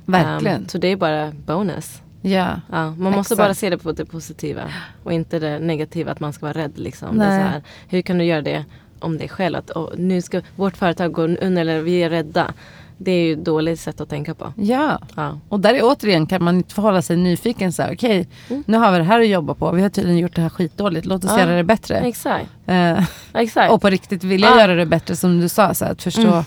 [0.04, 0.60] Verkligen.
[0.60, 2.01] Um, så det är bara bonus.
[2.22, 2.60] Ja.
[2.70, 3.38] Ja, man måste Exakt.
[3.38, 4.62] bara se det på det positiva
[5.04, 6.72] och inte det negativa att man ska vara rädd.
[6.78, 7.18] Liksom.
[7.18, 8.64] Det är så här, hur kan du göra det
[9.00, 9.56] om dig själv?
[9.58, 12.52] Att "Åh, nu ska vårt företag gå under eller vi är rädda.
[12.98, 14.52] Det är ju ett dåligt sätt att tänka på.
[14.56, 14.98] ja.
[15.16, 15.38] Ja.
[15.48, 17.72] Och där är återigen kan man inte förhålla sig nyfiken.
[17.92, 18.64] Okej, Mm.
[18.66, 19.70] nu har vi det här att jobba på.
[19.72, 21.06] Vi har tydligen gjort det här skitdåligt.
[21.06, 21.40] Låt oss Ja.
[21.40, 21.96] göra det bättre.
[21.96, 22.46] Exakt.
[22.66, 23.04] Eh,
[23.34, 23.72] Exakt.
[23.72, 24.60] och på riktigt vilja Ja.
[24.60, 25.74] göra det bättre som du sa.
[25.74, 26.44] Så att förstå Mm.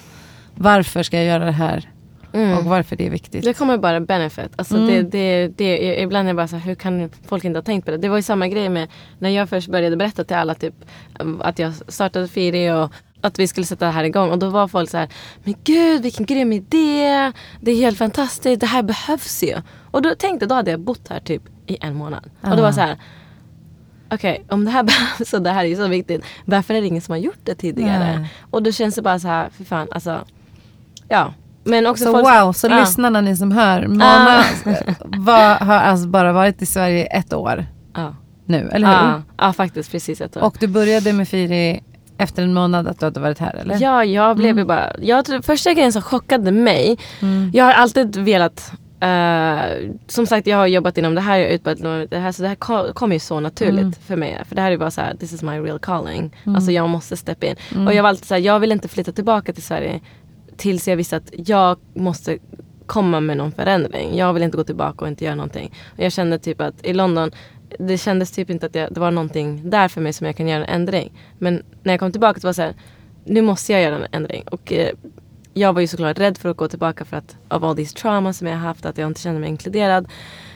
[0.56, 1.90] varför ska jag göra det här
[2.36, 2.58] Mm.
[2.58, 3.44] och varför det är viktigt.
[3.44, 4.52] Det kommer bara benefit.
[4.56, 4.88] Alltså Mm.
[4.88, 7.86] det, det, det, ibland är jag bara så här, hur kan folk inte ha tänkt
[7.86, 7.98] på det?
[7.98, 8.88] Det var ju samma grej med
[9.20, 10.74] när jag först började berätta till alla typ
[11.20, 14.32] um, att jag startade Firi och att vi skulle sätta det här igång.
[14.32, 15.10] Och då var folk så här,
[15.44, 17.32] men gud vilken grym idé.
[17.62, 19.56] Det är helt fantastiskt, det här behövs ju.
[19.92, 22.30] Och då tänkte, då hade jag bott här typ i en månad.
[22.42, 22.98] Och då var så här,
[24.12, 26.26] okej om det här behövs och det här är så viktigt.
[26.46, 28.18] Varför är det ingen som har gjort det tidigare?
[28.20, 28.30] Nej.
[28.52, 30.26] Och då känns det bara så här, för fan alltså.
[31.08, 31.34] Ja.
[31.66, 32.80] Men också Så folk, wow, så Ja.
[32.80, 33.88] lyssnarna ni som hör.
[33.88, 34.44] Mona
[35.06, 38.16] var, har alltså bara varit i Sverige ett år Ja.
[38.46, 39.22] nu, eller hur?
[39.38, 40.44] Ja, faktiskt precis ett år.
[40.44, 41.84] Och du började med Firi
[42.18, 43.78] efter en månad att du hade varit här eller?
[43.82, 44.58] Ja, jag blev Mm.
[44.60, 44.92] ju bara...
[45.02, 46.98] Jag, första grejen som chockade mig,
[47.54, 49.60] jag har alltid velat eh,
[50.08, 52.48] som sagt jag har jobbat inom det här, jag har utbildat det här så det
[52.48, 53.94] här ko- kom ju så naturligt Mm.
[54.08, 54.42] för mig.
[54.48, 56.36] För det här är bara så här, this is my real calling.
[56.46, 57.56] Alltså jag måste steppa in.
[57.88, 60.00] Och jag var alltid så här, jag vill inte flytta tillbaka till Sverige
[60.58, 62.38] tills jag visste att jag måste
[62.86, 64.18] komma med någon förändring.
[64.18, 65.74] Jag vill inte gå tillbaka och inte göra någonting.
[65.98, 67.32] Och jag kände typ att i London
[67.80, 70.48] det kändes typ inte att jag, det var någonting där för mig som jag kan
[70.48, 71.14] göra en ändring.
[71.38, 72.76] Men när jag kom tillbaka så var det så här,
[73.26, 74.44] nu måste jag göra en ändring.
[74.52, 74.90] Och eh,
[75.54, 78.34] jag var ju såklart rädd för att gå tillbaka för att av all these trauma
[78.34, 80.08] som jag har haft, att jag inte kände mig inkluderad.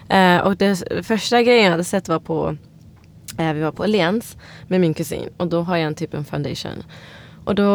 [0.10, 2.58] Eh, och det första grejen jag hade sett var på,
[3.38, 6.26] eh, vi var på Lens med min kusin och då har jag en typ en
[6.26, 6.84] foundation.
[7.50, 7.66] Och då,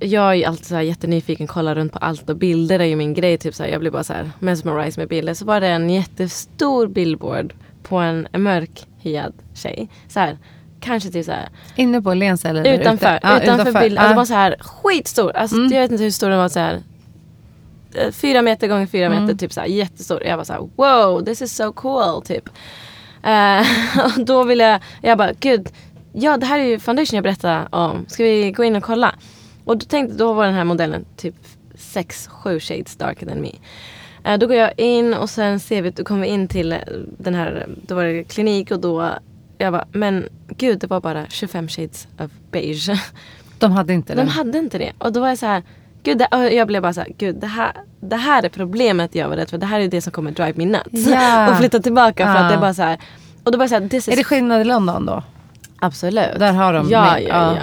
[0.00, 2.96] jag är ju alltid så här jättenyfiken, kollar runt på allt och bilder är ju
[2.96, 3.38] min grej.
[3.38, 5.34] Typ så här, jag blir bara så här mesmerized med bilder.
[5.34, 9.88] Så var det en jättestor billboard på en mörkhyad tjej.
[10.08, 10.38] Så här,
[10.80, 11.48] kanske typ så här.
[11.76, 13.20] Inne på Åhléns eller Utanför, ute?
[13.22, 13.98] Ja, utanför, bilden.
[13.98, 14.14] Alltså Ja.
[14.16, 15.36] bara så här skitstor.
[15.36, 15.72] Alltså, Mm.
[15.72, 16.48] Jag vet inte hur stor den var.
[16.48, 16.82] Så här,
[17.94, 19.22] eh, fyra meter gånger fyra Mm.
[19.22, 19.38] meter.
[19.38, 20.22] Typ så här, jättestor.
[20.24, 22.22] Jag var så här wow this is so cool.
[22.22, 22.48] Typ.
[23.22, 23.60] Eh,
[24.04, 25.68] och då ville jag, jag bara gud.
[26.18, 28.04] Ja det här är ju foundation jag berättade om.
[28.08, 29.14] Ska vi gå in och kolla?
[29.64, 31.34] Och då tänkte, då var den här modellen typ
[31.78, 33.50] 6-7 shades darker than me.
[34.24, 36.78] Eh, då går jag in och sen ser vi, då kommer vi in till eh,
[37.18, 39.10] den här, då var det klinik och då
[39.58, 42.90] jag bara, men gud det var bara 25 shades of beige.
[43.58, 44.28] De hade inte De den.
[44.28, 44.92] hade inte det.
[44.98, 45.62] Och då var jag så här,
[46.02, 49.28] gud, det, jag blev bara så här, gud det här, det här är problemet jag
[49.28, 49.58] var rädd för.
[49.58, 51.08] Det här är det som kommer drive me nuts.
[51.10, 51.50] Ja.
[51.50, 52.98] och flytta tillbaka för att det är bara så här.
[53.44, 53.74] Och då var jag så
[54.10, 55.22] här, Är det skillnad i London då?
[55.78, 56.38] Absolut.
[56.38, 57.62] Där har de Ja, med- ja, ja.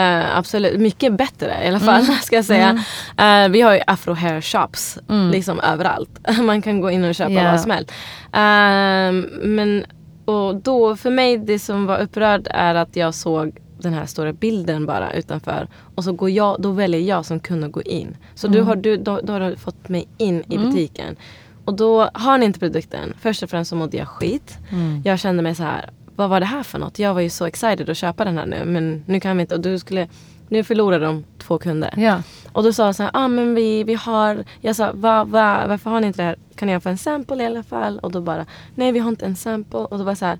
[0.00, 2.14] Eh, absolut, mycket bättre i alla fall Mm.
[2.22, 2.84] ska jag säga.
[3.16, 4.98] Eh, vi har ju afro hair shops
[5.32, 6.10] liksom överallt.
[6.42, 7.50] Man kan gå in och köpa Ja.
[7.50, 7.90] vad som helst.
[8.32, 9.84] Eh, men
[10.24, 14.32] och då för mig det som var upprörd är att jag såg den här stora
[14.32, 15.68] bilden bara utanför.
[15.94, 18.16] Och så går jag, då väljer jag som kund att gå in.
[18.34, 18.56] Så Mm.
[18.58, 21.16] du har, du, då, då har du fått mig in i butiken.
[21.64, 23.14] Och då har ni inte produkten.
[23.20, 24.58] Först och främst så mådde jag skit.
[24.72, 25.02] Mm.
[25.04, 26.98] Jag kände mig så här, vad var det här för något?
[26.98, 28.64] Jag var ju så excited att köpa den här nu.
[28.64, 29.54] Men nu kan vi inte.
[29.54, 30.08] Och du skulle,
[30.48, 31.94] nu förlorar de två kunder.
[31.96, 32.22] Ja.
[32.52, 35.64] Och då sa jag så här, ah, men vi, vi har, jag sa va, va,
[35.68, 36.36] varför har ni inte det här?
[36.56, 37.98] Kan jag få en sample i alla fall?
[37.98, 39.78] Och då bara, nej vi har inte en sample.
[39.78, 40.38] Och då var så här,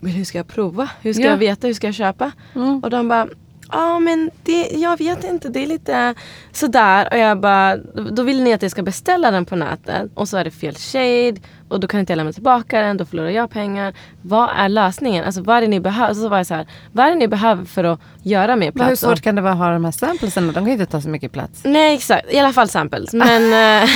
[0.00, 0.90] men hur ska jag prova?
[1.00, 1.30] Hur ska Ja.
[1.30, 1.66] jag veta?
[1.66, 2.32] Hur ska jag köpa?
[2.54, 2.80] Mm.
[2.80, 3.28] Och de bara,
[3.72, 6.14] ja men det, jag vet inte, det är lite
[6.52, 7.08] sådär.
[7.12, 7.76] Och jag bara,
[8.10, 10.74] då vill ni att jag ska beställa den på nätet och så är det fel
[10.74, 11.36] shade
[11.68, 13.94] och då kan inte jag lämna tillbaka den, då förlorar jag pengar.
[14.22, 15.24] Vad är lösningen?
[15.24, 16.14] Alltså vad är det ni behöver?
[16.14, 18.82] Så var jag så här, vad är det ni behöver för att göra mer Men
[18.86, 19.00] hur plats?
[19.00, 20.46] svårt kan det vara att ha de här samplesen?
[20.46, 21.60] De kan ju inte ta så mycket plats.
[21.64, 23.12] Nej exakt, i alla fall samples.
[23.12, 23.52] Men
[23.82, 23.90] eh,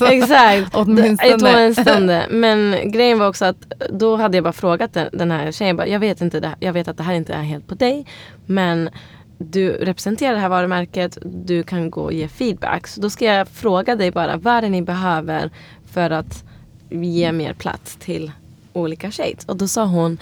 [0.10, 0.74] exakt.
[0.74, 2.26] åtminstone.
[2.30, 5.76] Men grejen var också att då hade jag bara frågat den, den här tjejen.
[5.76, 8.06] Bara, jag, vet inte det, jag vet att det här inte är helt på dig.
[8.46, 8.90] Men
[9.38, 11.18] du representerar det här varumärket.
[11.24, 12.86] Du kan gå och ge feedback.
[12.86, 14.36] Så då ska jag fråga dig bara.
[14.36, 15.50] Vad är det ni behöver
[15.92, 16.44] för att
[16.92, 18.32] ge mer plats till
[18.72, 19.44] olika shades?
[19.44, 20.18] Och då sa hon.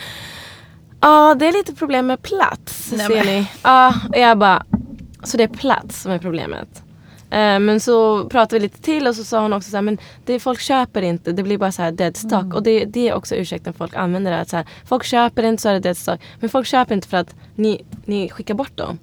[1.01, 2.93] Ja, det är lite problem med plats.
[2.97, 3.47] Nej, ser men- ni.
[3.63, 4.65] Ja, och jag bara.
[5.25, 6.83] Så det är plats som är problemet.
[7.31, 9.99] Eh, men så pratade vi lite till och så sa hon också så här, men
[10.25, 12.43] det, folk köper inte, det blir bara så här dead stock.
[12.43, 12.53] Mm.
[12.53, 14.39] Och det, det är också ursäkten folk använder det.
[14.41, 16.21] Att så här, folk köper inte så är det dead stock.
[16.41, 18.99] Men folk köper inte för att ni, ni skickar bort dem.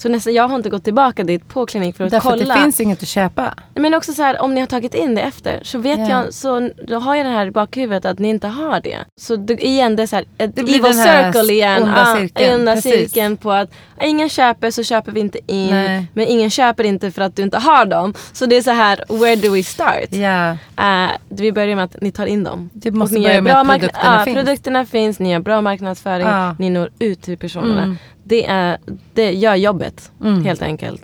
[0.00, 2.42] Så nästan, jag har inte gått tillbaka dit på klinik för att Därför kolla.
[2.54, 3.54] att det finns inget att köpa.
[3.74, 6.08] Men också så här, om ni har tagit in det efter så vet Ja.
[6.10, 8.98] jag, så då har jag det här i bakhuvudet att ni inte har det.
[9.16, 11.82] Så det, igen, det är så här, ett Det evil circle igen.
[11.82, 12.92] onda cirkeln, onda precis.
[13.12, 13.70] cirkeln på att
[14.02, 15.70] ingen köper så köper vi inte in.
[15.70, 16.06] Nej.
[16.14, 18.14] Men ingen köper inte för att du inte har dem.
[18.32, 20.08] Så det är så här, where do we start?
[20.10, 20.50] Ja.
[20.76, 22.70] Eh, vi börjar med att ni tar in dem.
[22.72, 24.36] Du måste börja med att mark- produkterna ja, finns.
[24.36, 26.56] Produkterna finns, ni gör bra marknadsföring, Ja.
[26.58, 27.82] ni når ut till personerna.
[27.82, 27.98] Mm.
[28.28, 28.78] Det, är,
[29.14, 30.44] det gör jobbet, Mm.
[30.44, 31.02] helt enkelt.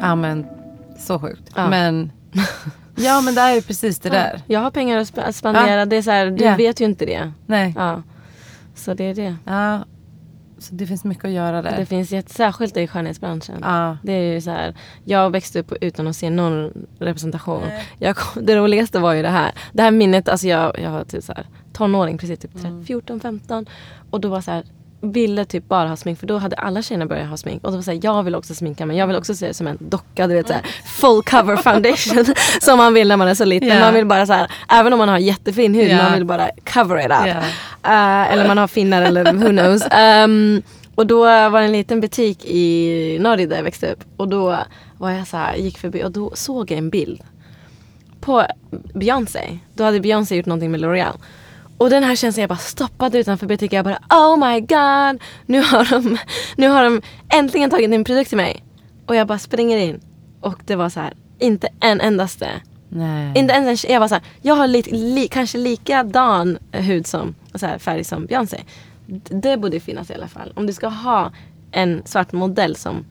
[0.00, 0.46] ja, men
[0.98, 1.50] så sjukt.
[1.56, 1.68] Ja.
[1.68, 2.12] Men
[2.96, 4.42] ja, men det är precis det där.
[4.46, 6.56] Jag har pengar att sp- spendera, det är så här, du Ja.
[6.56, 7.32] vet ju inte det.
[7.46, 7.74] Nej.
[7.76, 8.02] Ja.
[8.74, 9.36] Så det är det.
[9.44, 9.84] Ja.
[10.58, 11.76] Så det finns mycket att göra där.
[11.76, 13.56] Det finns särskilt i skönhetsbranschen.
[13.62, 13.96] Ja.
[14.02, 17.62] Det är ju så här, jag växte upp utan att se någon representation.
[17.98, 19.52] Jag det roligaste var ju det här.
[19.72, 21.46] Det här minnet, alltså jag, jag var typ så här,
[21.78, 22.84] tonåring, precis typ Mm.
[22.84, 23.66] 14, 15.
[24.10, 24.62] Och då var så här,
[25.00, 27.64] ville typ bara ha smink för då hade alla tjejerna börjat ha smink.
[27.64, 28.96] Och då var så här, jag vill också sminka mig.
[28.96, 32.34] Jag vill också se ut som en docka, du vet så här, full cover foundation.
[32.60, 33.68] som man vill när man är så liten.
[33.68, 33.80] Ja.
[33.80, 36.02] Man vill bara så här, även om man har jättefin hud, Ja.
[36.02, 37.26] man vill bara cover it up.
[37.26, 37.42] Ja.
[37.92, 39.82] Eh, eller man har finnar eller who knows.
[39.90, 40.62] Ehm,
[40.94, 44.04] och då var det en liten butik i Norge där jag växte upp.
[44.16, 44.58] Och då
[44.98, 47.20] var jag så här, gick förbi och då såg jag en bild.
[48.20, 48.44] På
[48.94, 49.58] Beyoncé.
[49.74, 51.16] Då hade Beyoncé gjort någonting med L'Oreal.
[51.78, 53.76] Och den här känslan, jag bara stoppade utanför butiken.
[53.76, 55.22] Jag bara oh my god.
[55.46, 56.18] Nu har de,
[56.56, 57.02] nu har de
[57.34, 58.64] äntligen tagit en produkt till mig.
[59.06, 60.00] Och jag bara springer in.
[60.40, 62.48] Och det var så här, inte en endaste.
[62.88, 63.38] Nej.
[63.38, 63.92] Inte ens en.
[63.92, 68.04] Jag var så här, jag har lite, li, kanske likadan hud som, så här, färg
[68.04, 68.60] som Beyoncé.
[69.30, 70.52] Det borde finnas i alla fall.
[70.56, 71.32] Om du ska ha
[71.70, 73.04] en svart modell som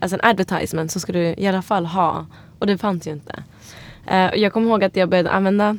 [0.00, 2.26] alltså en advertisement så ska du i alla fall ha.
[2.58, 3.42] Och det fanns ju inte.
[4.32, 5.78] Och jag kommer ihåg att jag började använda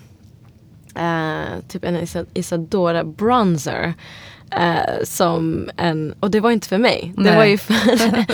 [0.95, 3.93] eh, typ en Isa- Isadora bronzer.
[4.51, 7.13] eh, som en, och det var inte för mig.
[7.17, 7.36] Det Nej.
[7.36, 7.58] var ju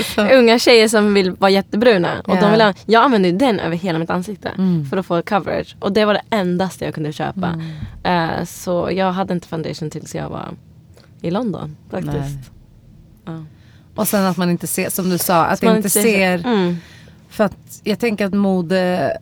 [0.03, 2.21] för unga tjejer som vill vara jättebruna.
[2.27, 2.41] Och Ja.
[2.41, 4.85] de vill ha, jag använde den över hela mitt ansikte Mm.
[4.85, 5.75] för att få coverage.
[5.79, 7.61] Och det var det endaste jag kunde köpa.
[8.03, 10.49] Eh, så jag hade inte foundation tills jag var
[11.21, 12.51] i London faktiskt.
[13.25, 13.43] Ja.
[13.95, 16.45] Och sen att man inte ser, som du sa, att man inte ser.
[16.47, 16.77] Mm.
[17.31, 18.33] För att jag tänker att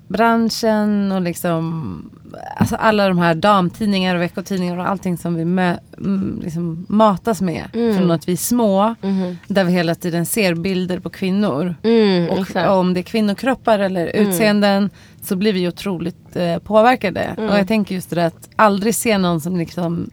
[0.10, 2.10] modebranschen och liksom
[2.58, 7.42] alltså alla de här damtidningar och veckotidningar och allting som vi mö, mm, liksom matas
[7.42, 7.98] med Mm.
[7.98, 8.96] från att vi är små.
[9.02, 9.38] Mhm.
[9.48, 11.76] Där vi hela tiden ser bilder på kvinnor.
[11.84, 12.70] Mm, Och exakt.
[12.70, 14.90] om det är kvinnokroppar eller utseenden
[15.22, 17.22] så blir vi otroligt eh, påverkade.
[17.22, 17.50] Mm.
[17.50, 20.10] Och jag tänker just det där att aldrig se någon som liksom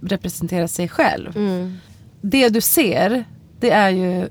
[0.00, 1.36] representerar sig själv.
[1.36, 1.76] Mm.
[2.20, 3.24] Det du ser,
[3.60, 4.28] det är ju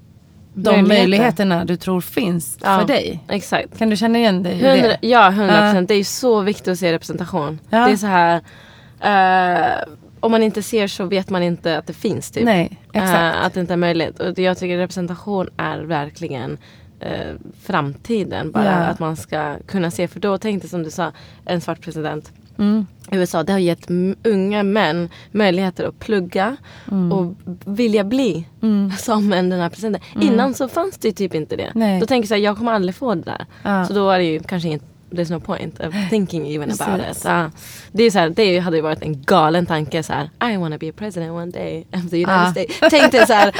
[0.54, 0.88] de Möjligheter.
[1.02, 2.80] möjligheterna du tror finns Ja.
[2.80, 3.20] för dig.
[3.30, 3.78] Exakt.
[3.78, 5.08] Kan du känna igen dig i 100, det?
[5.08, 5.90] ja, 100 procent.
[5.90, 5.96] Ja.
[5.96, 7.60] Det är så viktigt att se representation.
[7.70, 7.86] Ja.
[7.86, 8.42] Det är så här...
[9.02, 9.84] eh,
[10.20, 12.32] om man inte ser så vet man inte att det finns.
[12.32, 12.44] Typ.
[12.46, 13.14] Nej, exakt.
[13.38, 14.20] Eh, att det inte är möjligt.
[14.20, 16.58] Och jag tycker representation är verkligen
[17.00, 18.52] eh, framtiden.
[18.52, 18.72] Bara Ja.
[18.72, 20.08] att man ska kunna se.
[20.08, 21.12] För då tänkte som du sa,
[21.46, 22.88] en svart president Mm.
[23.12, 23.88] USA, det har gett
[24.24, 26.58] unga män möjligheter att plugga
[27.12, 27.34] och
[27.66, 28.92] vilja bli Mm.
[28.98, 30.02] som en, den här presidenten.
[30.22, 31.72] Innan så fanns det typ inte det.
[31.76, 32.00] Nej.
[32.00, 33.46] Då tänker jag så här, jag kommer aldrig få det där.
[33.64, 33.86] Ja.
[33.86, 37.18] Så då är det ju kanske inget There's no point of thinking even about Precis.
[37.18, 37.26] it.
[37.26, 37.52] Ja.
[37.92, 40.54] det, är så här, det hade ju varit en galen tanke så här.
[40.54, 42.52] I wanna be a president one day of the United Ja.
[42.52, 42.80] States.
[42.90, 43.52] Tänk dig så här,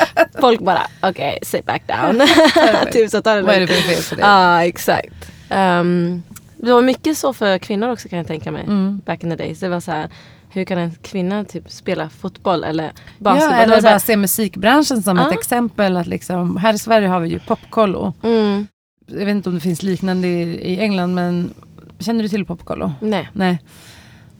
[0.42, 2.22] folk bara okej sit back down.
[2.92, 4.22] typ så tar det Vad är det för fel på det?
[4.22, 5.32] Ja exakt.
[5.50, 6.24] Um,
[6.66, 8.64] det var mycket så för kvinnor också kan jag tänka mig.
[8.64, 9.02] Mm.
[9.06, 9.60] Back in the days.
[9.60, 10.10] Det var så här,
[10.50, 13.52] hur kan en kvinna typ spela fotboll eller basketboll?
[13.58, 15.28] Ja, eller bara se musikbranschen som Ja.
[15.28, 15.98] ett exempel.
[15.98, 18.14] Att liksom, här i Sverige har vi ju Popkollo.
[18.24, 18.68] mm,
[19.08, 21.54] Jag vet inte om det finns liknande i, England men
[22.00, 22.92] känner du till Popkollo?
[23.02, 23.30] nej.
[23.34, 23.60] Nej.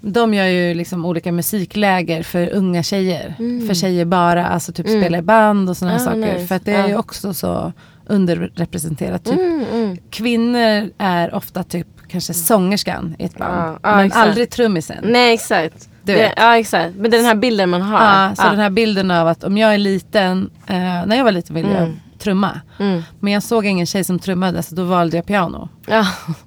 [0.06, 3.36] De gör ju liksom olika musikläger för unga tjejer.
[3.40, 3.68] Mm.
[3.68, 5.02] För tjejer bara, alltså typ Mm.
[5.02, 6.34] spela i band och sådana Ah, saker.
[6.34, 6.48] nice.
[6.48, 7.00] För att det är ju Ja.
[7.00, 7.74] också så
[8.06, 9.24] underrepresenterat.
[9.26, 9.34] Typ.
[9.34, 9.98] Mm, mm.
[10.10, 13.78] Kvinnor är ofta typ kanske sångerskan i ett band.
[13.84, 14.28] Ja, men exakt.
[14.28, 14.98] aldrig trummisen.
[15.04, 15.90] Nej exakt.
[16.04, 16.34] Du vet.
[16.38, 16.96] ja exakt.
[16.96, 18.00] Men det är den här bilden man har.
[18.06, 21.32] Ja, så den här bilden av att om jag är liten, eh, när jag var
[21.32, 21.96] liten ville jag Mm.
[22.20, 22.62] trumma.
[22.80, 23.02] Mm.
[23.20, 25.70] Men jag såg ingen tjej som trummade så då valde jag piano.
[25.88, 26.00] Ja.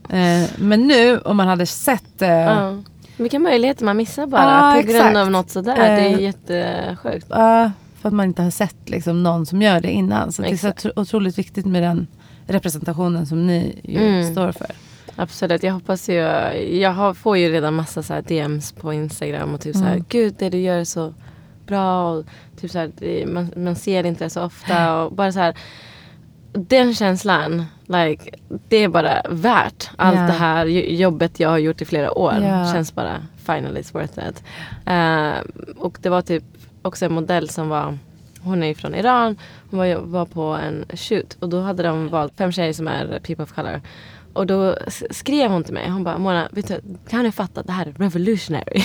[0.08, 2.76] Eh, men nu om man hade sett eh, Ja.
[3.16, 5.04] Vilka möjligheter man missar bara Ja, på exakt.
[5.04, 5.76] grund av något sådär.
[5.76, 7.26] det är Eh, jättesjukt.
[7.30, 10.32] Ja, för att man inte har sett liksom, någon som gör det innan.
[10.32, 10.80] Så det är Exakt.
[10.80, 12.06] så otro- otroligt viktigt med den
[12.46, 14.32] representationen som ni ju Mm.
[14.32, 14.66] står för.
[15.16, 15.62] Absolut.
[15.62, 16.14] Jag hoppas ju.
[16.80, 19.92] Jag har, får ju redan massa så DMs på Instagram och typ så här.
[19.92, 20.04] Mm.
[20.08, 21.14] Gud det du gör är så
[21.66, 22.10] bra.
[22.12, 22.24] Och
[22.60, 24.96] typ så här, man, man ser inte det så ofta.
[25.04, 25.54] Och bara så här.
[26.52, 27.64] Den känslan.
[27.86, 28.30] Like,
[28.68, 30.22] det är bara värt allt Ja.
[30.26, 32.34] det här jo- jobbet jag har gjort i flera år.
[32.42, 32.72] Ja.
[32.72, 34.42] Känns bara finally it's worth it.
[34.86, 36.44] Eh, och det var typ
[36.82, 37.98] också en modell som var
[38.40, 39.36] hon är från Iran.
[39.70, 43.06] Hon var, var på en shoot och då hade de valt fem tjejer som är
[43.22, 43.80] people of color.
[44.36, 44.76] Och då
[45.10, 45.90] skrev hon till mig.
[45.90, 48.82] Hon bara Mona, vet du, kan du fatta att det här är revolutionary?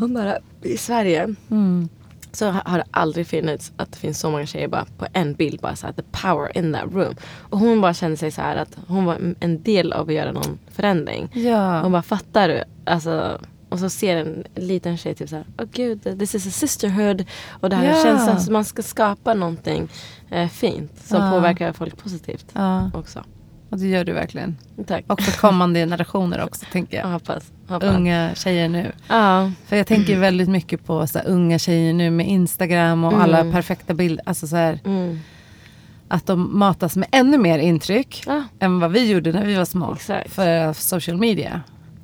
[0.00, 1.88] Hon bara, i Sverige Mm.
[2.32, 5.34] så ha- har det aldrig funnits att det finns så många tjejer bara på en
[5.34, 5.60] bild.
[5.60, 7.14] Bara så här, the power in that room.
[7.38, 10.32] Och hon bara kände sig så här att hon var en- del av att göra
[10.32, 11.30] någon förändring.
[11.34, 11.80] Ja.
[11.80, 12.64] Hon bara, fattar du?
[12.86, 16.50] Alltså, och så ser en liten tjej typ så här, åh gud, this is a
[16.50, 17.24] sisterhood.
[17.60, 19.88] Och det här känns som att man ska skapa någonting
[20.30, 21.30] eh, fint som Ja.
[21.30, 23.24] påverkar folk positivt ja, också.
[23.72, 24.56] Och det gör du verkligen.
[24.86, 25.04] Tack.
[25.06, 27.12] Och för kommande generationer också tänker Jag jag.
[27.12, 27.52] hoppas.
[27.68, 27.94] hoppas.
[27.96, 28.92] Unga tjejer nu.
[29.08, 29.50] Ja.
[29.66, 33.24] För jag tänker väldigt mycket på så här, unga tjejer nu med Instagram och Mm.
[33.24, 34.22] alla perfekta bilder.
[34.28, 35.18] Alltså så här, Mm.
[36.08, 39.64] att de matas med ännu mer intryck Ja, än vad vi gjorde när vi var
[39.64, 39.92] små.
[39.94, 40.30] Exakt.
[40.32, 41.60] För social media.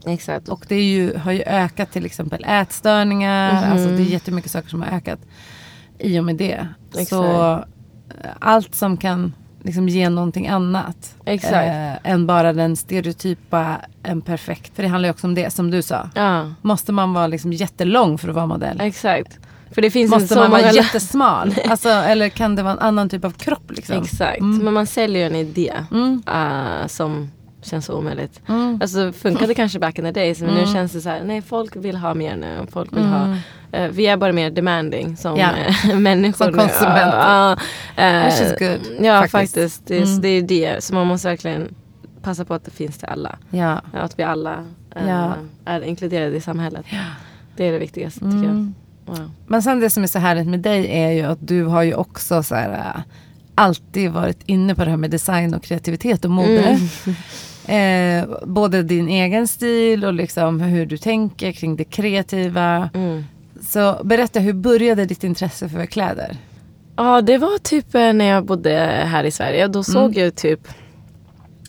[0.07, 0.49] exakt.
[0.49, 3.53] Och det ju, har ju ökat till exempel ätstörningar.
[3.63, 3.73] Mhm.
[3.73, 5.19] Alltså det är jättemycket saker som har ökat
[5.99, 6.69] i och med det.
[6.91, 7.09] Exakt.
[7.09, 7.65] Så
[8.39, 9.33] allt som kan
[9.69, 11.15] liksom ge någonting annat.
[11.25, 14.77] Eh, än bara den stereotypa, en perfekt.
[14.77, 16.11] För det handlar ju också om det som du sa.
[16.15, 18.81] Ja, Måste man vara liksom jättelång för att vara modell?
[18.81, 19.39] exakt.
[19.71, 21.55] För det finns Måste man vara jättesmal?
[21.69, 23.71] alltså, eller kan det vara en annan typ av kropp?
[23.71, 24.03] Liksom?
[24.03, 24.41] Exakt.
[24.41, 24.59] Mm.
[24.65, 26.23] Men man säljer ju en idé Mm.
[26.27, 27.31] eh, som
[27.63, 28.41] känns omöjligt.
[28.49, 28.79] Mm.
[28.83, 30.61] Alltså funkade kanske back in the days men Mm.
[30.65, 32.67] nu känns det så här, nej folk vill ha mer nu.
[32.73, 33.13] Folk vill Mm.
[33.13, 33.37] ha,
[33.79, 35.51] eh, vi är bara mer demanding som Ja.
[35.85, 37.19] eh, människor Som konsumenter.
[37.19, 37.57] Ja,
[37.97, 39.55] ja, Which is good, Ja faktiskt.
[39.55, 39.87] faktiskt.
[39.87, 40.21] Det, Mm.
[40.21, 40.85] det är det.
[40.85, 41.75] Så man måste verkligen
[42.23, 43.39] passa på att det finns till alla.
[43.51, 43.81] Ja.
[43.93, 44.65] Ja, Att vi alla
[45.07, 45.35] Ja.
[45.65, 46.87] är inkluderade i samhället.
[47.57, 48.75] Det är det viktigaste tycker Mm.
[49.07, 49.15] jag.
[49.17, 49.31] Wow.
[49.47, 51.95] Men sen det som är så härligt med dig är ju att du har ju
[51.95, 53.03] också så här,
[53.59, 56.79] alltid varit inne på det här med design och kreativitet och mode.
[57.69, 62.91] Eh, både din egen stil och liksom hur du tänker kring det kreativa.
[62.95, 63.25] Mm.
[63.63, 66.37] Så berätta, hur började ditt intresse för kläder?
[66.97, 68.71] Ja, det var typ eh, när jag bodde
[69.07, 69.69] här i Sverige.
[69.69, 70.69] Då såg jag typ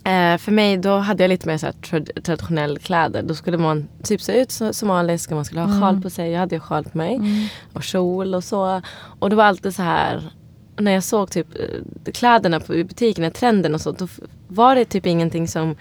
[0.03, 3.23] Eh, för mig då hade jag lite mer så trad- traditionell kläder.
[3.23, 5.81] Då skulle man typ se ut som somalisk och man skulle ha Mm.
[5.81, 6.31] sjal på sig.
[6.31, 7.19] Jag hade ju sjal på mig.
[7.73, 8.81] Och kjol och så.
[9.19, 10.31] Och det var alltid så här.
[10.79, 13.91] När jag såg typ eh, kläderna på, i butikerna, trenden och så.
[13.91, 14.07] Då
[14.47, 15.75] var det typ ingenting som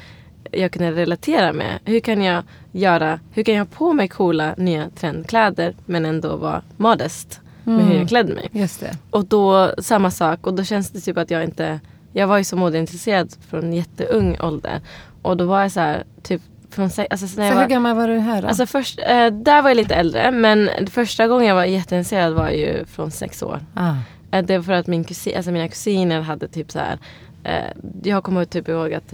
[0.53, 1.79] jag kunde relatera med.
[1.85, 2.43] Hur kan jag
[2.73, 7.87] göra, hur kan jag ha på mig coola nya trendkläder men ändå vara modest med
[7.87, 8.49] hur jag klädde mig.
[8.53, 8.97] Just det.
[9.11, 11.81] Och då samma sak och då känns det typ att jag inte
[12.13, 14.81] Jag var ju så modeintresserad från jätteung ålder.
[15.23, 18.09] Och då var jag så här typ från alltså, när Så var, hur gammal var
[18.09, 18.49] du här då?
[18.49, 22.51] Alltså först, eh, där var jag lite äldre men första gången jag var jätteintresserad var
[22.51, 23.61] ju från sex år.
[23.75, 23.95] ah.
[24.31, 26.99] Eh, det var för att min kusin, alltså mina kusiner hade typ så här.
[27.45, 27.73] Eh,
[28.03, 29.13] jag kommer typ ihåg att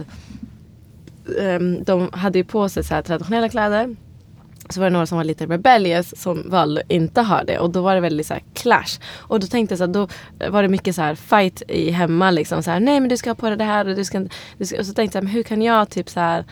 [1.39, 3.95] eh, de hade ju på sig så här traditionella kläder.
[4.69, 7.59] Så var det några som var lite rebellious som valde att inte ha det.
[7.59, 8.99] Och då var det väldigt så här clash.
[9.17, 10.07] Och då tänkte jag så här, då
[10.51, 12.63] var det mycket så här fight i hemma liksom.
[12.63, 14.25] Så här, nej men du ska ha på dig det här och du ska,
[14.57, 16.45] du ska Och så tänkte jag, men hur kan jag typ så här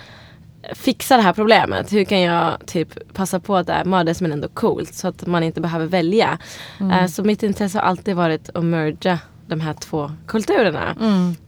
[0.76, 1.94] fixa det här problemet?
[1.94, 5.26] Hur kan jag typ passa på att det är modest men ändå coolt så att
[5.28, 6.38] man inte behöver välja?
[6.80, 10.96] Eh, så mitt intresse har alltid varit att merga de här två kulturerna.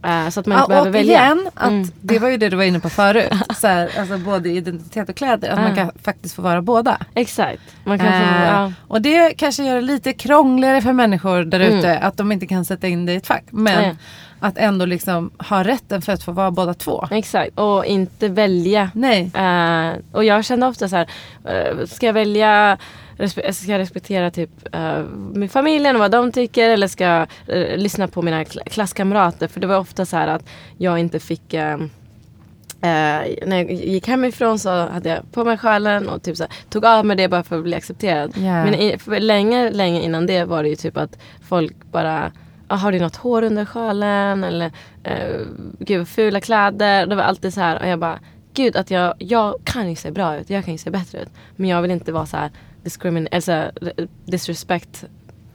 [0.04, 1.24] Eh, så att man inte Ja, behöver och välja.
[1.26, 1.88] igen, att Mm.
[2.02, 3.32] det var ju det du var inne på förut.
[3.56, 5.50] Så här, alltså både identitet och kläder.
[5.50, 5.76] Att man Ja.
[5.76, 6.98] kan faktiskt få vara båda.
[7.14, 7.62] Exakt.
[7.84, 8.72] Man kan få, Eh, ja.
[8.88, 11.98] Och det kanske gör det lite krångligare för människor där ute.
[12.00, 13.44] Att de inte kan sätta in det i ett fack.
[13.50, 13.96] Men Mm.
[14.46, 17.08] Att ändå liksom ha rätten för att få vara båda två.
[17.12, 17.60] Exakt.
[17.60, 18.92] Och inte välja.
[18.94, 19.32] Nej.
[19.36, 21.08] Eh, och jag kände ofta så här,
[21.46, 22.78] eh, ska jag välja
[23.52, 25.00] Ska jag respektera typ uh,
[25.34, 29.48] min familjen och vad de tycker eller ska jag eh, lyssna på mina kl- klasskamrater?
[29.48, 30.44] För det var ofta så här att
[30.78, 31.78] jag inte fick eh,
[32.82, 36.86] när jag gick hemifrån så hade jag på mig sjalen och typ så här, tog
[36.86, 38.32] av mig det bara för att bli accepterad.
[38.38, 38.42] Ja.
[38.66, 41.18] Men i, länge, länge innan det var det ju typ att
[41.50, 42.32] folk bara "Ah,
[42.78, 44.44] har du något hår under sjalen?
[44.44, 44.66] Eller
[45.08, 45.48] uh,
[45.80, 47.06] gud fula kläder.
[47.08, 48.20] Det var alltid så här och jag bara
[48.54, 50.50] gud att jag, jag kan ju se bra ut.
[50.50, 51.30] Jag kan ju se bättre ut.
[51.56, 52.52] Men jag vill inte vara så här
[52.84, 55.06] discrimin- alltså, eh, disrespect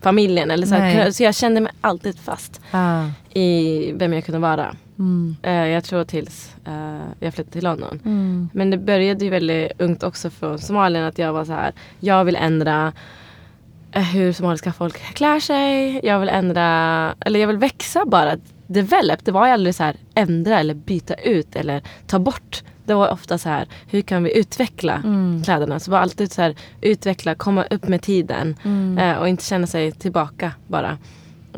[0.01, 0.51] familjen.
[0.51, 3.05] Eller så, här, så jag kände mig alltid fast Ah.
[3.35, 4.77] i vem jag kunde vara.
[4.99, 5.37] Mm.
[5.43, 8.01] Eh, jag tror tills eh, jag flyttade till London.
[8.05, 8.49] Mm.
[8.53, 11.73] Men det började ju väldigt ungt också från Somalien att jag var så här.
[12.01, 12.93] Jag vill ändra eh,
[13.93, 16.01] hur somaliska folk klär sig.
[16.07, 16.65] Jag vill ändra,
[17.21, 18.37] eller jag vill växa bara.
[18.67, 19.25] Develop.
[19.25, 22.63] Det var ju aldrig så här ändra eller byta ut eller ta bort.
[22.85, 25.43] Det var ofta så här, hur kan vi utveckla Mm.
[25.45, 25.81] kläderna?
[25.81, 28.57] Så var alltid så här, utveckla, komma upp med tiden.
[28.65, 28.99] Mm.
[28.99, 30.99] Eh, och inte känna sig tillbaka bara.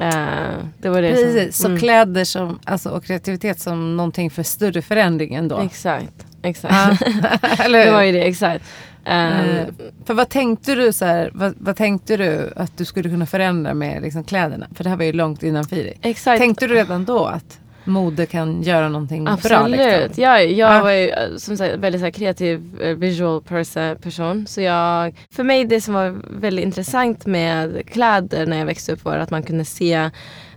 [0.00, 1.70] Eh, det var det Precis, så som...
[1.70, 5.58] Mm, kläder som, alltså, och kreativitet som någonting för större förändring ändå.
[5.58, 6.26] exakt.
[6.42, 7.02] Exakt.
[7.60, 8.64] Eller det var ju det, exakt.
[9.04, 9.66] Eh,
[10.04, 13.74] För vad tänkte du så här, vad, vad tänkte du att du skulle kunna förändra
[13.74, 14.66] med liksom, kläderna?
[14.74, 15.94] För det här var ju långt innan Firi.
[16.02, 16.38] exakt.
[16.40, 19.32] Tänkte du redan då att mode kan göra någonting bra?
[19.34, 19.70] Absolut.
[19.80, 20.22] Liksom?
[20.24, 20.82] Ja, jag Ja.
[20.82, 23.42] var ju eh, som sagt väldigt så här, kreativ eh, visual
[24.02, 24.46] person.
[24.46, 29.04] Så jag, för mig det som var väldigt intressant med kläder när jag växte upp
[29.04, 30.10] var att man kunde se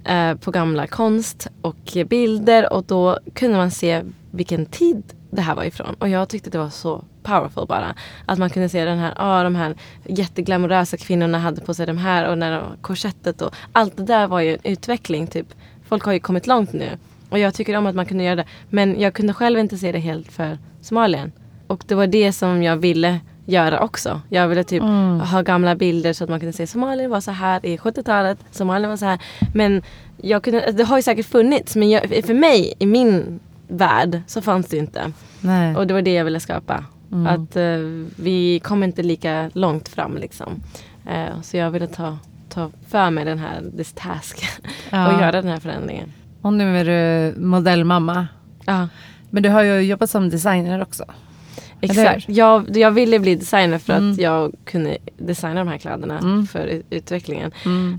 [0.05, 5.55] eh, på gamla konst och bilder och då kunde man se vilken tid det här
[5.55, 5.95] var ifrån.
[5.99, 7.95] Och jag tyckte det var så powerful bara.
[8.25, 11.97] Att man kunde se den här, ah, de här jätteglamorösa kvinnorna hade på sig de
[11.97, 15.27] här och när de, korsettet och allt det där var ju en utveckling.
[15.27, 15.47] Typ.
[15.87, 16.89] Folk har ju kommit långt nu.
[17.29, 18.45] Och jag tycker om att man kunde göra det.
[18.69, 21.31] Men jag kunde själv inte se det helt för Somalien.
[21.67, 24.21] Och det var det som jag ville göra också.
[24.29, 25.19] Jag ville typ Mm.
[25.19, 28.37] ha gamla bilder så att man kunde se Somalien var så här i 70-talet.
[28.51, 29.19] Somalien var så här.
[29.53, 29.81] Men
[30.21, 31.75] jag kunde, det har ju säkert funnits.
[31.75, 35.11] Men jag, för mig, i min värld, så fanns det inte.
[35.41, 35.75] Nej.
[35.75, 36.85] Och det var det jag ville skapa.
[37.11, 37.27] Mm.
[37.27, 40.61] Att eh, vi kom inte lika långt fram liksom.
[41.09, 42.17] Eh, så jag ville ta,
[42.49, 44.45] ta för mig den här this task.
[44.89, 45.13] Ja.
[45.13, 46.13] och göra den här förändringen.
[46.41, 48.27] Och nu är du modellmamma.
[48.65, 48.87] Ja,
[49.29, 51.05] Men du har ju jobbat som designer också.
[51.81, 52.29] exakt.
[52.29, 54.11] Jag, jag ville bli designer för Mm.
[54.11, 56.47] att jag kunde designa de här kläderna Mm.
[56.47, 57.51] för ut- utvecklingen.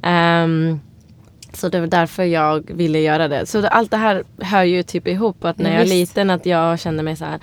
[0.03, 0.81] Ehm,
[1.53, 3.47] så det var därför jag ville göra det.
[3.47, 5.45] Så allt det här hör ju typ ihop.
[5.45, 5.95] Att när Ja, jag är visst.
[6.17, 7.39] liten att jag kände mig så här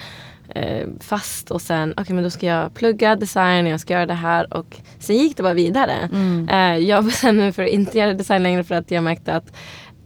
[0.49, 4.13] eh, fast och sen okej men då ska jag plugga design, jag ska göra det
[4.13, 6.09] här och sen gick det bara vidare.
[6.13, 6.49] Mm.
[6.49, 9.53] Eh, jag bestämde mig för att inte göra design längre för att jag märkte att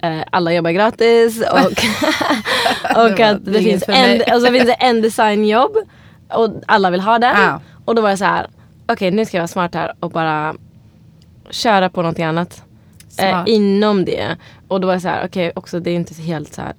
[0.02, 1.58] eh, alla jobbar gratis och,
[3.04, 5.78] och Det att det inget finns, en, och så finns det en designjobb
[6.30, 7.42] och alla vill ha den.
[7.42, 7.62] Ja.
[7.86, 8.48] Och då var jag så här,
[8.88, 10.56] okej nu ska jag vara smart här och bara
[11.50, 12.64] köra på någonting annat.
[13.20, 14.38] Eh, inom det.
[14.68, 16.74] Och då var jag så här, okej också det är inte helt så här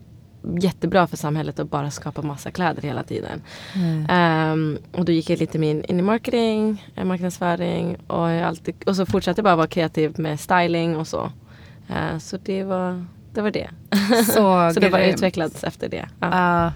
[0.60, 3.42] jättebra för samhället att bara skapa massa kläder hela tiden.
[3.76, 4.06] Nej.
[4.08, 8.96] Ehm, och då gick jag lite in, in i marketing, eh, marknadsföring och, alltid, och
[8.96, 11.32] så fortsatte jag bara vara kreativ med styling och så.
[11.88, 13.40] Eh, så det var det.
[13.40, 13.70] Var det.
[14.26, 16.08] Så, så det var utvecklats efter det.
[16.20, 16.28] Ja.
[16.30, 16.72] Ja.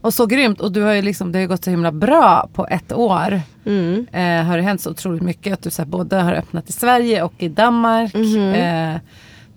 [0.00, 0.60] Och så grymt.
[0.60, 3.40] Och du har ju liksom, det har gått så himla bra på ett år.
[3.64, 4.06] Mm.
[4.12, 5.52] Eh, har det hänt så otroligt mycket.
[5.52, 8.14] Att du så här, både har öppnat i Sverige och i Danmark.
[8.14, 8.54] Mhm.
[8.54, 8.96] Eh,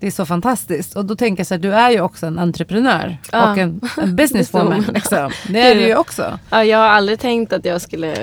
[0.04, 0.96] det är så fantastiskt.
[0.96, 3.18] Och då tänker jag så här, du är ju också en entreprenör.
[3.32, 3.50] Ja.
[3.52, 4.80] Och en, en businesswoman.
[4.94, 5.30] liksom.
[5.48, 6.38] Det är du ju också.
[6.50, 8.14] Ja, jag har aldrig tänkt att jag skulle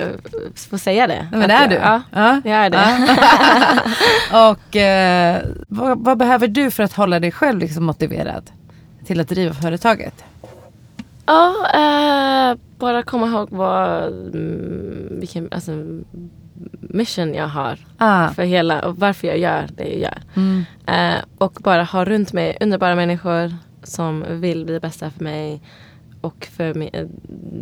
[0.70, 1.26] få säga det.
[1.32, 1.74] Men det är jag, du.
[1.76, 2.40] Ja, Ja.
[2.44, 2.86] jag är det.
[4.50, 8.50] Och eh, vad, vad behöver du för att hålla dig själv liksom motiverad
[9.06, 10.24] till att driva företaget?
[11.26, 14.02] Ja, eh, bara komma ihåg vad,
[14.34, 15.72] mm, vilken alltså,
[16.80, 20.18] mission jag har Ah, för hela och varför jag gör det jag gör.
[20.36, 25.24] mm, Eh, och bara ha runt mig underbara människor som vill bli det bästa för
[25.24, 25.60] mig
[26.20, 27.06] och för eh,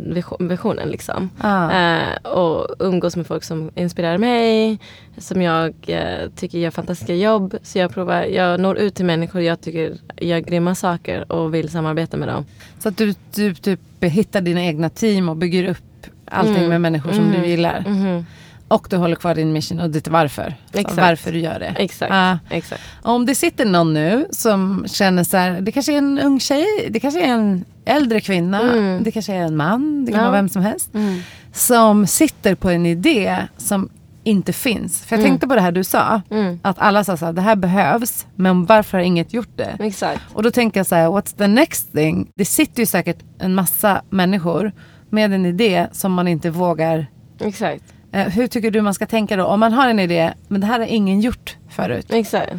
[0.07, 1.29] vision- visionen liksom.
[1.41, 4.79] ah, Eh, och umgås med folk som inspirerar mig,
[5.17, 7.55] som jag eh, tycker gör fantastiska jobb.
[7.63, 11.69] Så jag provar, jag når ut till människor jag tycker gör grymma saker och vill
[11.69, 12.45] samarbeta med dem.
[12.79, 15.77] Så att du, du typ hittar dina egna team och bygger upp
[16.25, 16.69] allting Mm.
[16.69, 17.41] med människor som Mm.
[17.41, 17.83] du gillar.
[17.87, 18.25] Mhm.
[18.71, 20.55] Och du håller kvar din mission och ditt varför.
[20.73, 20.97] Exakt.
[20.97, 21.65] Varför du gör det.
[21.77, 22.11] Exakt.
[22.13, 22.37] Ah.
[22.49, 22.81] exakt.
[23.01, 26.65] Om det sitter någon nu som känner så här, det kanske är en ung tjej,
[26.89, 29.03] det kanske är en äldre kvinna, Mm.
[29.03, 30.27] det kanske är en man, det kan Ja.
[30.29, 30.93] vara vem som helst.
[30.93, 31.19] Mm.
[31.53, 33.89] Som sitter på en idé som
[34.23, 35.01] inte finns.
[35.01, 35.31] För jag Mm.
[35.31, 36.59] tänkte på det här du sa, Mm.
[36.63, 39.77] att alla sa så här, det här behövs, men varför har inget gjort det?
[39.79, 40.21] Exakt.
[40.33, 42.31] Och då tänker jag så här, what's the next thing?
[42.35, 44.71] Det sitter ju säkert en massa människor
[45.09, 47.07] med en idé som man inte vågar
[47.39, 47.83] Exakt.
[48.11, 49.45] Eh, hur tycker du man ska tänka då?
[49.45, 52.05] Om man har en idé, men det här har ingen gjort förut.
[52.09, 52.53] Exakt.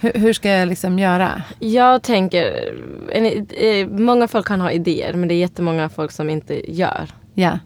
[0.00, 1.42] Hur, hur ska jag liksom göra?
[1.58, 2.74] Jag tänker,
[3.12, 7.08] en, eh, många folk kan ha idéer men det är jättemånga folk som inte gör.
[7.34, 7.58] Ja,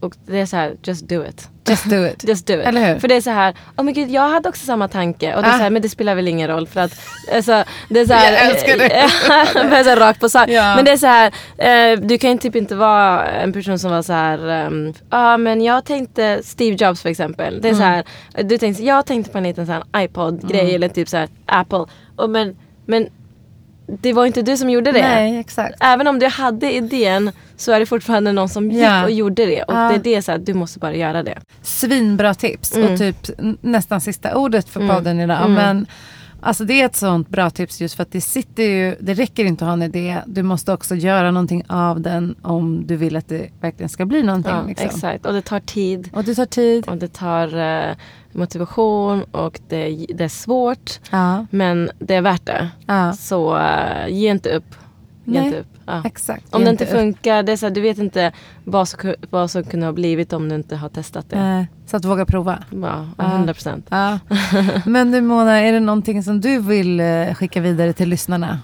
[0.00, 1.48] Och det är så här, just do it.
[1.68, 2.24] just do it.
[2.28, 2.66] Just do it.
[2.66, 3.00] Eller hur?
[3.00, 5.34] För det är så här, oh men gud jag hade också samma tanke.
[5.36, 5.56] Och det är Ah.
[5.56, 6.92] så här, men det spelar väl ingen roll för att
[7.34, 9.08] alltså, det är så här, Jag älskar det.
[9.84, 10.48] så här, rakt på sak.
[10.48, 10.76] Ja.
[10.76, 11.32] Men det är så här,
[11.92, 15.36] eh, du kan ju typ inte vara en person som var så här, ehm, ja
[15.36, 17.60] men jag tänkte Steve Jobs för exempel.
[17.60, 18.04] Det är så Mm.
[18.34, 21.28] här, du tänkte, jag tänkte på en liten så här iPod-grej eller typ så här
[21.46, 21.84] Apple.
[22.16, 23.08] Och men, men
[24.00, 25.02] det var inte du som gjorde det.
[25.02, 25.74] Nej, exakt.
[25.80, 29.04] Även om du hade idén så är det fortfarande någon som gick Ja.
[29.04, 29.62] och gjorde det.
[29.62, 29.88] Och Ja.
[29.88, 31.38] det är det så här, du måste bara göra det.
[31.62, 32.76] Svinbra tips.
[32.76, 32.92] Mm.
[32.92, 33.30] Och typ
[33.60, 34.96] nästan sista ordet för Mm.
[34.96, 35.38] podden idag.
[35.40, 35.52] Mm.
[35.54, 35.86] Men
[36.40, 39.44] alltså det är ett sånt bra tips just för att det sitter ju, det räcker
[39.44, 40.16] inte att ha en idé.
[40.26, 44.22] Du måste också göra någonting av den om du vill att det verkligen ska bli
[44.22, 44.52] någonting.
[44.52, 44.86] Ja, liksom.
[44.86, 46.10] Exakt, och det tar tid.
[46.12, 46.88] Och det tar tid.
[46.88, 47.94] Och det tar eh,
[48.32, 51.00] motivation och det, det är svårt.
[51.10, 52.68] Ja, Men det är värt det.
[52.86, 53.12] ja.
[53.12, 54.74] Så eh, ge inte upp.
[55.24, 55.46] Ge Nej.
[55.46, 55.66] inte upp.
[55.86, 56.02] Ja.
[56.04, 56.54] exakt.
[56.54, 56.90] Om det inte upp.
[56.90, 58.32] funkar, det är så här, du vet inte
[58.64, 61.36] vad som, vad som kunde ha blivit om du inte har testat det.
[61.38, 62.58] Eh, Så att våga prova.
[62.70, 63.24] Ja, Ja.
[63.24, 63.86] 100 procent.
[64.86, 68.58] Men du Mona, är det någonting som du vill eh, skicka vidare till lyssnarna?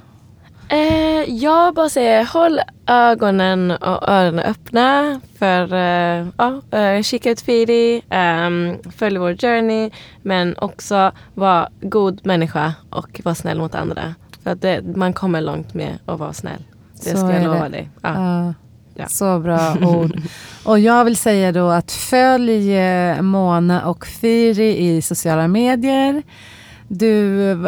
[0.69, 7.41] Eh, jag bara säger håll ögonen och öronen öppna för eh, ja, eh, kika ut
[7.41, 9.91] Firi, um, följ vår journey
[10.23, 14.15] men också vara god människa och vara snäll mot andra.
[14.43, 16.65] För att det, man kommer långt med att vara snäll.
[16.93, 17.69] Det Så ska jag lova det.
[17.69, 17.91] dig.
[18.03, 18.45] Ja.
[18.45, 18.55] Ja.
[18.99, 19.07] Ja.
[19.09, 20.21] Så bra ord.
[20.65, 26.23] Och jag vill säga då att följ eh, Mona och Firi i sociala medier.
[26.89, 27.59] Du, eh,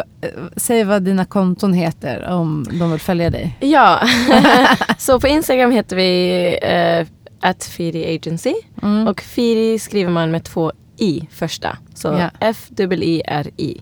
[0.55, 3.57] säg vad dina konton heter om de vill följa dig.
[3.59, 3.99] Ja,
[4.97, 6.59] så på Instagram heter vi
[7.01, 7.07] uh,
[7.49, 9.07] at Firi Agency Mm.
[9.07, 11.77] och Firi skriver man med två i första.
[11.93, 12.29] Så Ja.
[12.39, 13.81] F-I-R-I.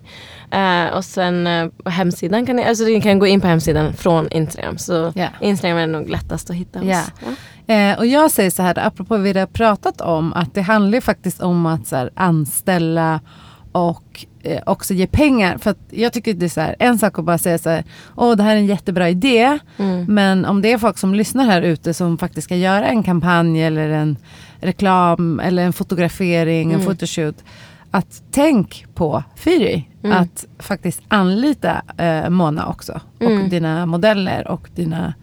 [0.51, 4.27] Eh, och sen på hemsidan kan ni, alltså ni kan gå in på hemsidan från
[4.31, 4.77] Instagram.
[4.77, 5.27] Så Ja.
[5.41, 6.85] Instagram är nog lättast att hitta oss.
[7.67, 7.73] Ja.
[7.75, 11.41] Eh, och jag säger så här, apropå vi har pratat om, att det handlar faktiskt
[11.41, 13.19] om att så här, anställa
[13.77, 15.57] och eh, också ge pengar.
[15.57, 17.83] För att jag tycker det är så här, en sak att bara säga så här,
[18.15, 19.59] åh det här är en jättebra idé.
[19.77, 20.05] Mm.
[20.13, 23.63] Men om det är folk som lyssnar här ute som faktiskt ska göra en kampanj
[23.63, 24.17] eller en
[24.59, 26.85] reklam eller en fotografering, en Mm.
[26.87, 27.43] photoshoot.
[27.91, 29.89] Att tänk på Firi.
[30.03, 30.17] Mm.
[30.17, 32.99] Att faktiskt anlita eh, Mona också.
[33.19, 33.49] Och Mm.
[33.49, 35.13] dina modeller och dina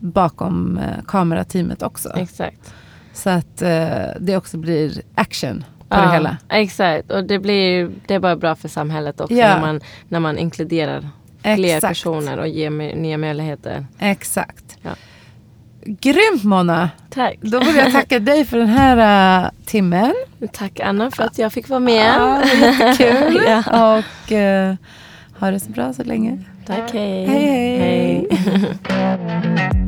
[0.00, 2.12] bakom eh, kamerateamet också.
[2.16, 2.74] Exakt.
[3.14, 3.88] Så att eh,
[4.20, 6.36] det också blir action på Ja, det hela.
[6.48, 9.48] Exakt, och det, blir, det är bara bra för samhället också Ja.
[9.54, 11.08] när, man, när man inkluderar
[11.42, 11.90] fler Exakt.
[11.90, 13.86] personer och ger nya möjligheter.
[13.98, 14.78] Exakt.
[14.82, 14.90] Ja.
[15.84, 16.90] Grymt Mona!
[17.10, 17.36] Tack.
[17.40, 20.14] Då vill jag tacka dig för den här uh, timmen.
[20.52, 22.14] Tack Anna för att jag fick vara med.
[22.18, 23.40] Ja, jättekul.
[23.46, 23.96] Ja.
[23.96, 24.74] Och uh,
[25.40, 26.44] ha det så bra så länge.
[26.66, 27.26] Tack, hej.
[27.26, 28.28] Hej, hej.